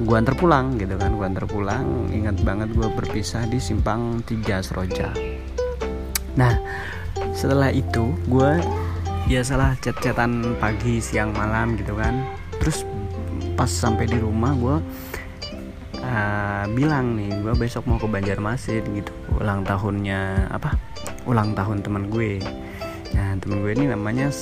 gue 0.00 0.16
antar 0.16 0.32
pulang 0.32 0.80
gitu 0.80 0.96
kan 0.96 1.12
gue 1.12 1.26
antar 1.28 1.44
pulang. 1.44 2.08
Ingat 2.08 2.40
banget 2.40 2.72
gue 2.72 2.88
berpisah 2.88 3.44
di 3.48 3.60
simpang 3.60 4.24
tiga 4.24 4.64
Seroja. 4.64 5.12
Nah 6.40 6.56
setelah 7.36 7.68
itu 7.68 8.16
gue 8.28 8.50
biasalah 9.28 9.76
chat-chatan 9.84 10.56
pagi 10.56 11.04
siang 11.04 11.36
malam 11.36 11.76
gitu 11.76 11.92
kan. 11.96 12.24
Terus 12.56 12.88
pas 13.52 13.68
sampai 13.68 14.08
di 14.08 14.16
rumah 14.16 14.56
gue 14.56 14.76
uh, 16.02 16.64
bilang 16.72 17.20
nih 17.20 17.30
gue 17.44 17.54
besok 17.54 17.84
mau 17.86 18.00
ke 18.00 18.08
Banjarmasin 18.08 18.84
gitu 18.96 19.12
ulang 19.38 19.62
tahunnya 19.62 20.50
apa 20.50 20.74
ulang 21.26 21.54
tahun 21.56 21.84
teman 21.84 22.08
gue. 22.08 22.42
Nah 23.12 23.36
temen 23.36 23.60
gue 23.60 23.72
ini 23.76 23.92
namanya 23.92 24.32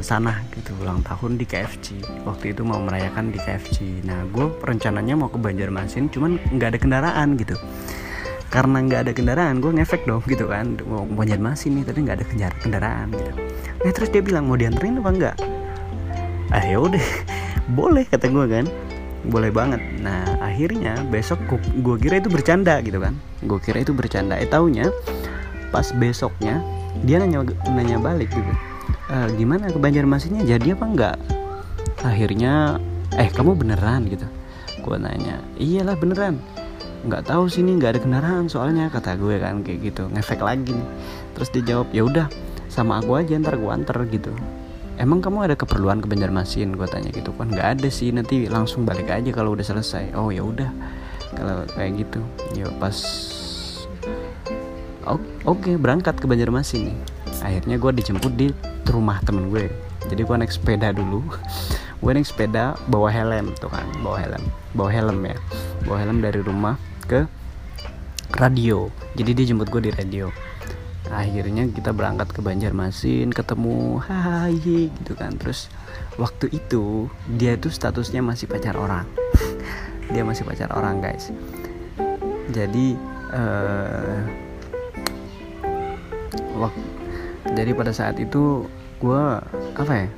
Sanah 0.00 0.40
gitu 0.56 0.72
ulang 0.80 1.04
tahun 1.04 1.36
di 1.36 1.44
KFC 1.44 2.00
waktu 2.24 2.56
itu 2.56 2.64
mau 2.64 2.80
merayakan 2.80 3.28
di 3.28 3.36
KFC 3.36 4.00
nah 4.00 4.24
gue 4.32 4.48
rencananya 4.64 5.12
mau 5.12 5.28
ke 5.28 5.36
Banjarmasin 5.36 6.08
cuman 6.08 6.40
nggak 6.52 6.68
ada 6.74 6.78
kendaraan 6.80 7.28
gitu. 7.36 7.56
Karena 8.48 8.80
nggak 8.86 9.00
ada 9.08 9.12
kendaraan 9.12 9.58
gue 9.60 9.72
ngefek 9.74 10.08
dong 10.08 10.24
gitu 10.24 10.48
kan. 10.48 10.78
Mau 10.88 11.04
Banjarmasin 11.04 11.80
nih 11.80 11.84
tapi 11.84 11.98
nggak 12.06 12.16
ada 12.22 12.26
kendaraan 12.62 13.08
gitu. 13.12 13.32
Nah 13.84 13.92
terus 13.92 14.08
dia 14.08 14.22
bilang 14.24 14.48
mau 14.48 14.56
dianterin 14.56 14.98
apa 15.02 15.10
enggak 15.12 15.36
ya 16.64 16.78
udah 16.80 17.06
boleh 17.78 18.04
kata 18.08 18.26
gue 18.32 18.46
kan. 18.48 18.66
Boleh 19.24 19.48
banget. 19.48 19.80
Nah 20.04 20.36
akhirnya 20.44 21.00
besok 21.08 21.40
gue 21.56 21.96
kira 21.96 22.20
itu 22.20 22.28
bercanda 22.28 22.80
gitu 22.84 23.00
kan. 23.00 23.16
Gue 23.44 23.56
kira 23.60 23.80
itu 23.80 23.96
bercanda. 23.96 24.36
Eh 24.36 24.48
taunya 24.48 24.92
pas 25.74 25.90
besoknya 25.90 26.62
dia 27.02 27.18
nanya 27.18 27.42
nanya 27.74 27.98
balik 27.98 28.30
gitu. 28.30 28.52
E, 29.10 29.16
gimana 29.34 29.66
ke 29.66 29.78
Banjarmasinnya? 29.82 30.46
Jadi 30.46 30.70
apa 30.70 30.84
enggak? 30.86 31.16
Akhirnya 32.06 32.78
eh 33.18 33.26
kamu 33.34 33.58
beneran? 33.58 34.06
gitu. 34.06 34.22
Gue 34.86 34.94
nanya 35.02 35.42
iyalah 35.58 35.98
beneran. 35.98 36.38
Nggak 37.10 37.26
tahu 37.26 37.50
sini 37.50 37.74
nggak 37.74 37.98
ada 37.98 38.00
kendaraan 38.06 38.46
soalnya 38.46 38.86
kata 38.86 39.18
gue 39.18 39.42
kan 39.42 39.66
kayak 39.66 39.90
gitu. 39.90 40.06
Ngefek 40.14 40.38
lagi 40.38 40.70
nih. 40.70 40.88
Terus 41.34 41.48
dia 41.50 41.62
jawab 41.74 41.90
ya 41.90 42.06
udah 42.06 42.26
sama 42.70 43.02
aku 43.02 43.18
aja 43.18 43.34
ntar 43.42 43.58
gue 43.58 43.70
anter 43.74 43.98
gitu. 44.14 44.30
Emang 44.94 45.18
kamu 45.18 45.50
ada 45.50 45.58
keperluan 45.58 45.98
ke 45.98 46.06
Banjarmasin? 46.06 46.78
gue 46.78 46.86
tanya 46.86 47.10
gitu. 47.10 47.34
Kan 47.34 47.50
nggak 47.50 47.82
ada 47.82 47.88
sih 47.90 48.14
nanti 48.14 48.46
langsung 48.46 48.86
balik 48.86 49.10
aja 49.10 49.34
kalau 49.34 49.58
udah 49.58 49.66
selesai. 49.66 50.14
Oh 50.14 50.30
ya 50.30 50.46
udah 50.46 50.70
kalau 51.34 51.66
kayak 51.74 52.06
gitu. 52.06 52.22
Ya 52.54 52.70
pas 52.78 52.94
oke 55.04 55.20
okay, 55.44 55.74
berangkat 55.76 56.16
ke 56.16 56.24
Banjarmasin 56.24 56.92
nih. 56.92 56.98
Akhirnya 57.44 57.76
gue 57.76 57.90
dijemput 57.92 58.32
di 58.34 58.48
rumah 58.88 59.20
temen 59.24 59.52
gue. 59.52 59.68
Jadi 60.08 60.20
gue 60.24 60.36
naik 60.36 60.52
sepeda 60.52 60.92
dulu. 60.92 61.24
Gue 62.04 62.12
naik 62.12 62.28
sepeda 62.28 62.76
bawa 62.92 63.08
helm 63.08 63.56
tuh 63.56 63.72
kan 63.72 63.88
bawa 64.04 64.20
helm 64.20 64.44
bawa 64.76 64.92
helm 64.92 65.24
ya. 65.24 65.36
Bawa 65.88 66.04
helm 66.04 66.20
dari 66.20 66.44
rumah 66.44 66.76
ke 67.08 67.24
radio. 68.36 68.92
Jadi 69.16 69.30
dia 69.32 69.44
jemput 69.48 69.72
gue 69.72 69.88
di 69.88 69.92
radio. 69.96 70.28
Akhirnya 71.08 71.64
kita 71.72 71.96
berangkat 71.96 72.36
ke 72.36 72.44
Banjarmasin 72.44 73.32
ketemu 73.32 74.04
hai 74.04 74.52
gitu 74.92 75.16
kan. 75.16 75.40
Terus 75.40 75.72
waktu 76.20 76.52
itu 76.52 77.08
dia 77.40 77.56
tuh 77.56 77.72
statusnya 77.72 78.20
masih 78.20 78.52
pacar 78.52 78.76
orang. 78.76 79.08
Dia 80.12 80.20
masih 80.20 80.44
pacar 80.44 80.68
orang 80.76 81.00
guys. 81.00 81.32
Jadi 82.52 82.92
uh, 83.32 84.43
waktu 86.56 86.82
jadi 87.52 87.76
pada 87.76 87.92
saat 87.92 88.16
itu 88.16 88.64
gue 89.04 89.22
apa 89.76 89.92
ya 89.92 90.08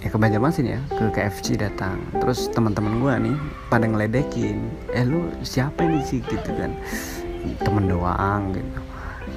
ya 0.00 0.08
ke 0.08 0.16
Banjarmasin 0.16 0.66
ya 0.66 0.80
ke 0.94 1.12
KFC 1.12 1.60
datang. 1.60 2.00
Terus 2.16 2.48
teman-teman 2.54 3.02
gue 3.02 3.14
nih 3.28 3.36
pada 3.68 3.84
ngeledekin 3.84 4.56
eh 4.94 5.04
lu 5.04 5.28
siapa 5.44 5.84
ini 5.84 6.00
sih? 6.00 6.24
Gitu 6.24 6.50
kan. 6.56 6.72
Temen 7.60 7.90
doang 7.90 8.56
gitu. 8.56 8.80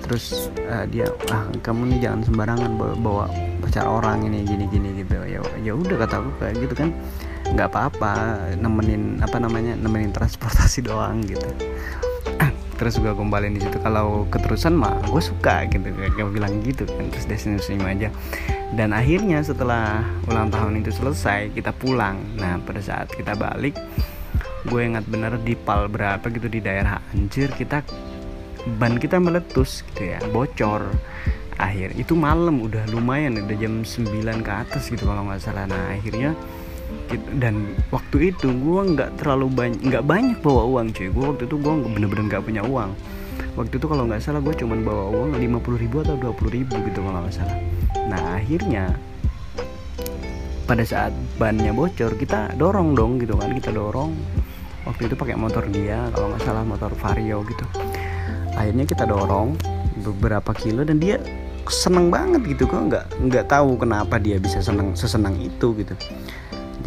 Terus 0.05 0.49
uh, 0.69 0.85
dia 0.87 1.11
ah 1.33 1.43
kamu 1.59 1.97
nih 1.97 1.99
jangan 2.07 2.21
sembarangan 2.25 2.71
bawa, 2.79 2.95
bawa 2.97 3.25
pacar 3.65 3.85
orang 3.85 4.25
ini 4.29 4.47
gini 4.47 4.65
gini 4.71 4.89
gitu. 5.03 5.19
Ya 5.27 5.41
ya 5.59 5.73
udah 5.75 6.07
kata 6.07 6.23
aku 6.23 6.29
kayak 6.39 6.55
gitu 6.63 6.73
kan. 6.77 6.89
Nggak 7.49 7.67
apa-apa 7.73 8.13
nemenin 8.55 9.19
apa 9.19 9.41
namanya 9.41 9.73
nemenin 9.75 10.13
transportasi 10.13 10.85
doang 10.87 11.25
gitu 11.25 11.49
terus 12.79 12.95
gue 12.95 13.11
kembali 13.11 13.51
di 13.51 13.59
situ. 13.59 13.75
Kalau 13.83 14.23
keterusan 14.31 14.73
mah 14.79 14.95
gue 15.11 15.19
suka 15.19 15.67
gitu 15.67 15.91
kayak 15.91 16.31
bilang 16.31 16.63
gitu 16.63 16.87
kan 16.87 17.11
terus 17.11 17.27
dia 17.27 17.35
senyum 17.35 17.59
senyum 17.59 17.85
aja. 17.85 18.09
Dan 18.71 18.95
akhirnya 18.95 19.43
setelah 19.43 20.07
ulang 20.31 20.47
tahun 20.47 20.79
itu 20.79 20.95
selesai 20.95 21.51
kita 21.51 21.75
pulang. 21.75 22.23
Nah 22.39 22.55
pada 22.63 22.79
saat 22.79 23.11
kita 23.11 23.35
balik 23.35 23.75
gue 24.71 24.81
ingat 24.81 25.03
bener 25.11 25.35
di 25.43 25.59
pal 25.59 25.91
berapa 25.91 26.23
gitu 26.31 26.47
di 26.47 26.59
daerah 26.59 26.99
Anjir 27.15 27.51
kita 27.55 27.83
ban 28.79 28.95
kita 28.95 29.19
meletus 29.19 29.83
gitu 29.91 30.15
ya 30.15 30.19
bocor. 30.31 30.87
Akhir 31.59 31.91
itu 31.99 32.15
malam 32.15 32.63
udah 32.63 32.87
lumayan 32.87 33.35
udah 33.43 33.57
jam 33.59 33.83
9 33.83 34.23
ke 34.39 34.51
atas 34.51 34.87
gitu 34.87 35.03
kalau 35.03 35.27
nggak 35.27 35.43
salah. 35.43 35.67
Nah 35.67 35.91
akhirnya 35.91 36.31
dan 37.41 37.73
waktu 37.89 38.33
itu 38.33 38.49
gue 38.53 38.81
nggak 38.93 39.21
terlalu 39.21 39.49
banyak 39.49 39.79
nggak 39.81 40.05
banyak 40.05 40.37
bawa 40.41 40.63
uang 40.69 40.87
cuy. 40.93 41.09
Gue 41.09 41.25
waktu 41.35 41.43
itu 41.49 41.55
gue 41.57 41.73
bener-bener 41.97 42.25
nggak 42.29 42.43
punya 42.45 42.61
uang. 42.65 42.91
Waktu 43.57 43.73
itu 43.81 43.85
kalau 43.89 44.03
nggak 44.05 44.21
salah 44.21 44.41
gue 44.43 44.53
cuman 44.53 44.79
bawa 44.85 45.03
uang 45.13 45.29
50 45.35 45.83
ribu 45.83 45.95
atau 46.05 46.15
20 46.15 46.57
ribu 46.57 46.75
gitu 46.85 46.99
kalau 47.01 47.19
nggak 47.25 47.35
salah. 47.35 47.57
Nah 48.09 48.21
akhirnya 48.37 48.93
pada 50.69 50.85
saat 50.85 51.13
bannya 51.41 51.73
bocor 51.73 52.13
kita 52.13 52.53
dorong 52.53 52.93
dong 52.93 53.17
gitu 53.17 53.33
kan 53.37 53.53
kita 53.57 53.73
dorong. 53.73 54.13
Waktu 54.85 55.09
itu 55.11 55.15
pakai 55.17 55.35
motor 55.37 55.65
dia 55.69 56.09
kalau 56.13 56.33
nggak 56.33 56.43
salah 56.45 56.63
motor 56.65 56.93
vario 56.93 57.41
gitu. 57.45 57.65
Akhirnya 58.53 58.85
kita 58.85 59.09
dorong 59.09 59.57
beberapa 60.01 60.53
kilo 60.55 60.85
dan 60.85 61.01
dia 61.01 61.19
seneng 61.69 62.09
banget 62.09 62.41
gitu 62.57 62.65
kok 62.65 62.81
nggak 62.89 63.05
nggak 63.29 63.45
tahu 63.45 63.77
kenapa 63.77 64.17
dia 64.17 64.41
bisa 64.41 64.57
seneng 64.57 64.97
sesenang 64.97 65.37
itu 65.37 65.69
gitu 65.77 65.93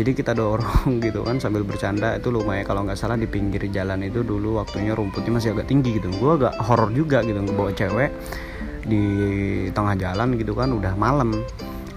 jadi 0.03 0.19
kita 0.19 0.35
dorong 0.35 0.99
gitu 1.07 1.23
kan 1.23 1.39
sambil 1.39 1.63
bercanda 1.63 2.19
itu 2.19 2.35
lumayan. 2.35 2.67
Kalau 2.67 2.83
nggak 2.83 2.99
salah 2.99 3.15
di 3.15 3.31
pinggir 3.31 3.63
jalan 3.71 4.03
itu 4.03 4.27
dulu 4.27 4.59
waktunya 4.59 4.99
rumputnya 4.99 5.39
masih 5.39 5.55
agak 5.55 5.71
tinggi 5.71 6.03
gitu. 6.03 6.11
Gue 6.19 6.43
agak 6.43 6.59
horor 6.59 6.91
juga 6.91 7.23
gitu 7.23 7.39
bawa 7.55 7.71
cewek 7.71 8.11
di 8.83 9.05
tengah 9.71 9.95
jalan 9.95 10.35
gitu 10.35 10.59
kan 10.59 10.75
udah 10.75 10.99
malam. 10.99 11.47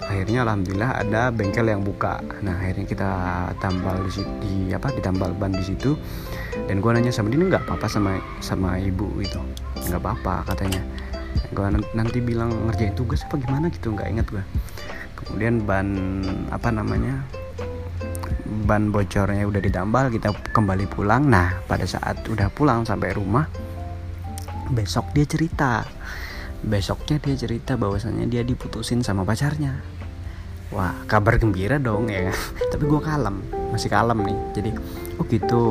Akhirnya 0.06 0.46
alhamdulillah 0.46 1.02
ada 1.02 1.34
bengkel 1.34 1.66
yang 1.66 1.82
buka. 1.82 2.22
Nah 2.46 2.54
akhirnya 2.62 2.86
kita 2.86 3.10
tambal 3.58 3.98
di, 4.06 4.22
di 4.38 4.54
apa 4.70 4.94
ditambal 4.94 5.34
ban 5.34 5.50
di 5.50 5.66
situ. 5.66 5.98
Dan 6.70 6.78
gue 6.78 6.90
nanya 6.94 7.10
sama 7.10 7.26
dia 7.34 7.42
nggak 7.42 7.66
apa-apa 7.66 7.90
sama 7.90 8.22
sama 8.38 8.78
ibu 8.78 9.10
gitu? 9.18 9.42
Nggak 9.90 9.98
apa-apa 9.98 10.54
katanya. 10.54 10.78
Gue 11.50 11.66
nanti 11.74 12.22
bilang 12.22 12.54
ngerjain 12.70 12.94
tugas 12.94 13.26
apa 13.26 13.34
gimana? 13.34 13.66
gitu 13.66 13.90
nggak 13.90 14.08
inget 14.14 14.26
gue 14.30 14.44
kemudian 15.16 15.64
ban 15.64 15.88
apa 16.52 16.68
namanya 16.68 17.24
ban 18.46 18.94
bocornya 18.94 19.42
udah 19.42 19.58
ditambal 19.58 20.08
kita 20.08 20.30
kembali 20.54 20.86
pulang. 20.86 21.26
Nah 21.26 21.60
pada 21.66 21.82
saat 21.84 22.22
udah 22.30 22.46
pulang 22.48 22.86
sampai 22.86 23.10
rumah 23.12 23.50
besok 24.70 25.10
dia 25.14 25.26
cerita. 25.26 25.82
Besoknya 26.62 27.20
dia 27.20 27.36
cerita 27.36 27.76
bahwasannya 27.76 28.26
dia 28.30 28.42
diputusin 28.46 29.02
sama 29.02 29.26
pacarnya. 29.26 29.82
Wah 30.74 30.94
kabar 31.06 31.38
gembira 31.38 31.78
dong 31.78 32.10
ya 32.10 32.34
tapi 32.74 32.90
gue 32.90 33.00
kalem 33.02 33.42
masih 33.70 33.90
kalem 33.90 34.18
nih. 34.22 34.38
Jadi 34.54 34.70
oh 35.18 35.24
gitu. 35.26 35.64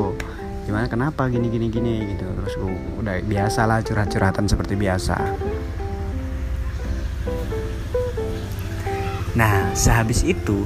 Gimana 0.66 0.90
kenapa? 0.90 1.30
Gini 1.30 1.48
gini 1.48 1.72
gini 1.72 2.16
gitu. 2.16 2.26
Terus 2.26 2.54
gue 2.60 2.72
udah 3.00 3.16
biasa 3.24 3.64
lah 3.64 3.80
curhat 3.80 4.08
curhatan 4.12 4.46
seperti 4.48 4.74
biasa. 4.76 5.16
Nah 9.36 9.76
sehabis 9.76 10.24
itu 10.24 10.64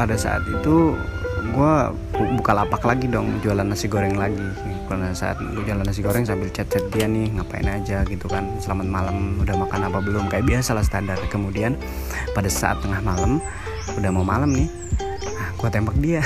pada 0.00 0.16
saat 0.16 0.40
itu 0.48 0.96
gue 1.52 1.74
buka 2.40 2.56
lapak 2.56 2.88
lagi 2.88 3.04
dong 3.04 3.36
jualan 3.44 3.68
nasi 3.68 3.84
goreng 3.84 4.16
lagi. 4.16 4.40
Pada 4.88 5.12
saat 5.12 5.36
gue 5.36 5.60
jualan 5.60 5.84
nasi 5.84 6.00
goreng 6.00 6.24
sambil 6.24 6.48
chat-chat 6.48 6.88
dia 6.88 7.04
nih 7.04 7.28
ngapain 7.36 7.68
aja? 7.68 8.00
gitu 8.08 8.24
kan. 8.24 8.48
Selamat 8.64 8.88
malam 8.88 9.36
udah 9.44 9.60
makan 9.60 9.92
apa 9.92 10.00
belum? 10.00 10.32
Kayak 10.32 10.48
biasa 10.48 10.72
lah 10.72 10.84
standar. 10.88 11.20
Kemudian 11.28 11.76
pada 12.32 12.48
saat 12.48 12.80
tengah 12.80 13.04
malam 13.04 13.44
udah 13.92 14.08
mau 14.08 14.24
malam 14.24 14.48
nih. 14.56 14.72
Nah, 15.36 15.48
gue 15.60 15.68
tembak 15.68 15.96
dia. 16.00 16.24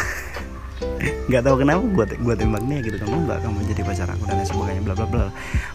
Nggak 1.28 1.42
tahu 1.42 1.56
kenapa 1.66 1.82
gue 1.82 2.04
gue 2.14 2.34
tembak 2.38 2.62
dia 2.70 2.78
gitu 2.78 2.96
kamu 3.02 3.16
nggak 3.28 3.38
kamu 3.44 3.58
jadi 3.72 3.82
pacar 3.84 4.08
aku 4.08 4.24
dan 4.24 4.44
sebagainya 4.46 4.82
bla 4.86 4.94
bla 4.94 5.06
bla. 5.10 5.26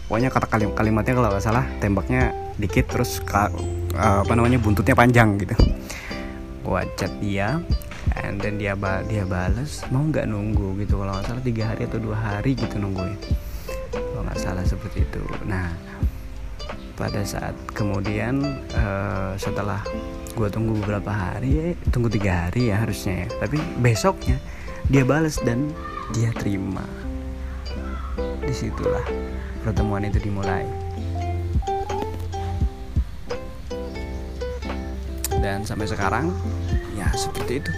Pokoknya 0.08 0.28
kata 0.32 0.46
kalim 0.48 0.70
kalimatnya 0.72 1.12
kalau 1.20 1.28
nggak 1.28 1.44
salah 1.44 1.64
tembaknya 1.78 2.32
dikit 2.56 2.88
terus 2.90 3.22
ka, 3.22 3.52
apa 3.94 4.32
namanya 4.32 4.56
buntutnya 4.56 4.96
panjang 4.96 5.36
gitu. 5.38 5.54
Gue 6.64 6.82
chat 6.98 7.10
dia 7.18 7.58
and 8.30 8.38
then 8.38 8.62
dia 8.62 8.78
ba 8.78 9.02
dia 9.02 9.26
balas 9.26 9.82
mau 9.90 10.06
nggak 10.06 10.30
nunggu? 10.30 10.78
gitu. 10.78 11.02
Kalau 11.02 11.10
nggak 11.18 11.26
salah 11.26 11.42
tiga 11.42 11.74
hari 11.74 11.82
atau 11.90 11.98
dua 11.98 12.14
hari 12.14 12.54
gitu 12.54 12.78
nungguin. 12.78 13.18
Kalau 13.90 14.22
nggak 14.22 14.38
salah 14.38 14.62
seperti 14.62 15.02
itu. 15.02 15.18
Nah 15.50 15.74
pada 16.94 17.26
saat 17.26 17.58
kemudian 17.74 18.38
uh, 18.78 19.34
setelah 19.34 19.82
gue 20.30 20.46
tunggu 20.46 20.78
beberapa 20.78 21.10
hari 21.10 21.74
tunggu 21.90 22.06
tiga 22.06 22.46
hari 22.46 22.70
ya 22.70 22.78
harusnya 22.78 23.26
ya. 23.26 23.28
Tapi 23.42 23.58
besoknya 23.82 24.38
dia 24.86 25.02
balas 25.02 25.34
dan 25.42 25.74
dia 26.14 26.30
terima. 26.38 26.86
Di 28.46 28.54
situlah 28.54 29.02
pertemuan 29.66 30.06
itu 30.06 30.22
dimulai. 30.22 30.62
Dan 35.42 35.66
sampai 35.66 35.90
sekarang 35.90 36.30
ya 36.94 37.10
seperti 37.18 37.64
itu 37.64 37.72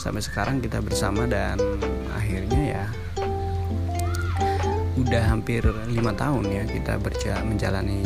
sampai 0.00 0.24
sekarang 0.24 0.64
kita 0.64 0.80
bersama 0.80 1.28
dan 1.28 1.60
akhirnya 2.16 2.62
ya 2.80 2.84
udah 4.96 5.24
hampir 5.28 5.60
lima 5.92 6.16
tahun 6.16 6.48
ya 6.48 6.64
kita 6.64 6.96
berja 6.96 7.36
menjalani 7.44 8.00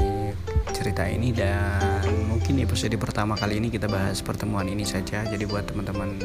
cerita 0.74 1.06
ini 1.06 1.30
dan 1.30 2.02
mungkin 2.26 2.58
episode 2.66 2.98
pertama 2.98 3.38
kali 3.38 3.62
ini 3.62 3.70
kita 3.70 3.86
bahas 3.86 4.18
pertemuan 4.26 4.66
ini 4.66 4.82
saja. 4.82 5.22
Jadi 5.22 5.46
buat 5.46 5.70
teman-teman 5.70 6.18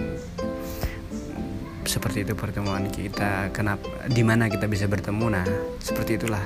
seperti 1.85 2.25
itu 2.25 2.33
pertemuan 2.33 2.89
kita 2.89 3.53
kenapa 3.53 4.09
di 4.09 4.25
mana 4.25 4.49
kita 4.49 4.65
bisa 4.65 4.89
bertemu. 4.89 5.25
Nah 5.29 5.45
seperti 5.77 6.17
itulah 6.17 6.41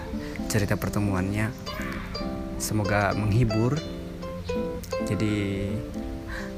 cerita 0.51 0.75
pertemuannya. 0.75 1.47
Semoga 2.59 3.15
menghibur. 3.15 3.79
Jadi 5.07 5.63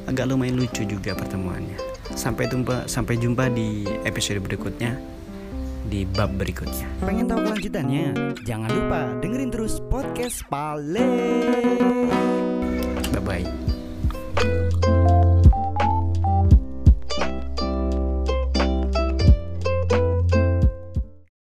agak 0.10 0.26
lumayan 0.26 0.58
lucu 0.58 0.82
juga 0.82 1.14
pertemuannya 1.14 1.95
sampai 2.16 2.48
jumpa 2.48 2.88
sampai 2.88 3.20
jumpa 3.20 3.52
di 3.52 3.84
episode 4.08 4.40
berikutnya 4.40 4.96
di 5.86 6.08
bab 6.08 6.34
berikutnya 6.34 6.88
Pengen 7.06 7.30
tahu 7.30 7.46
kelanjutannya? 7.46 8.06
Jangan 8.42 8.70
lupa 8.74 9.02
dengerin 9.22 9.54
terus 9.54 9.78
podcast 9.86 10.42
Pale. 10.50 11.06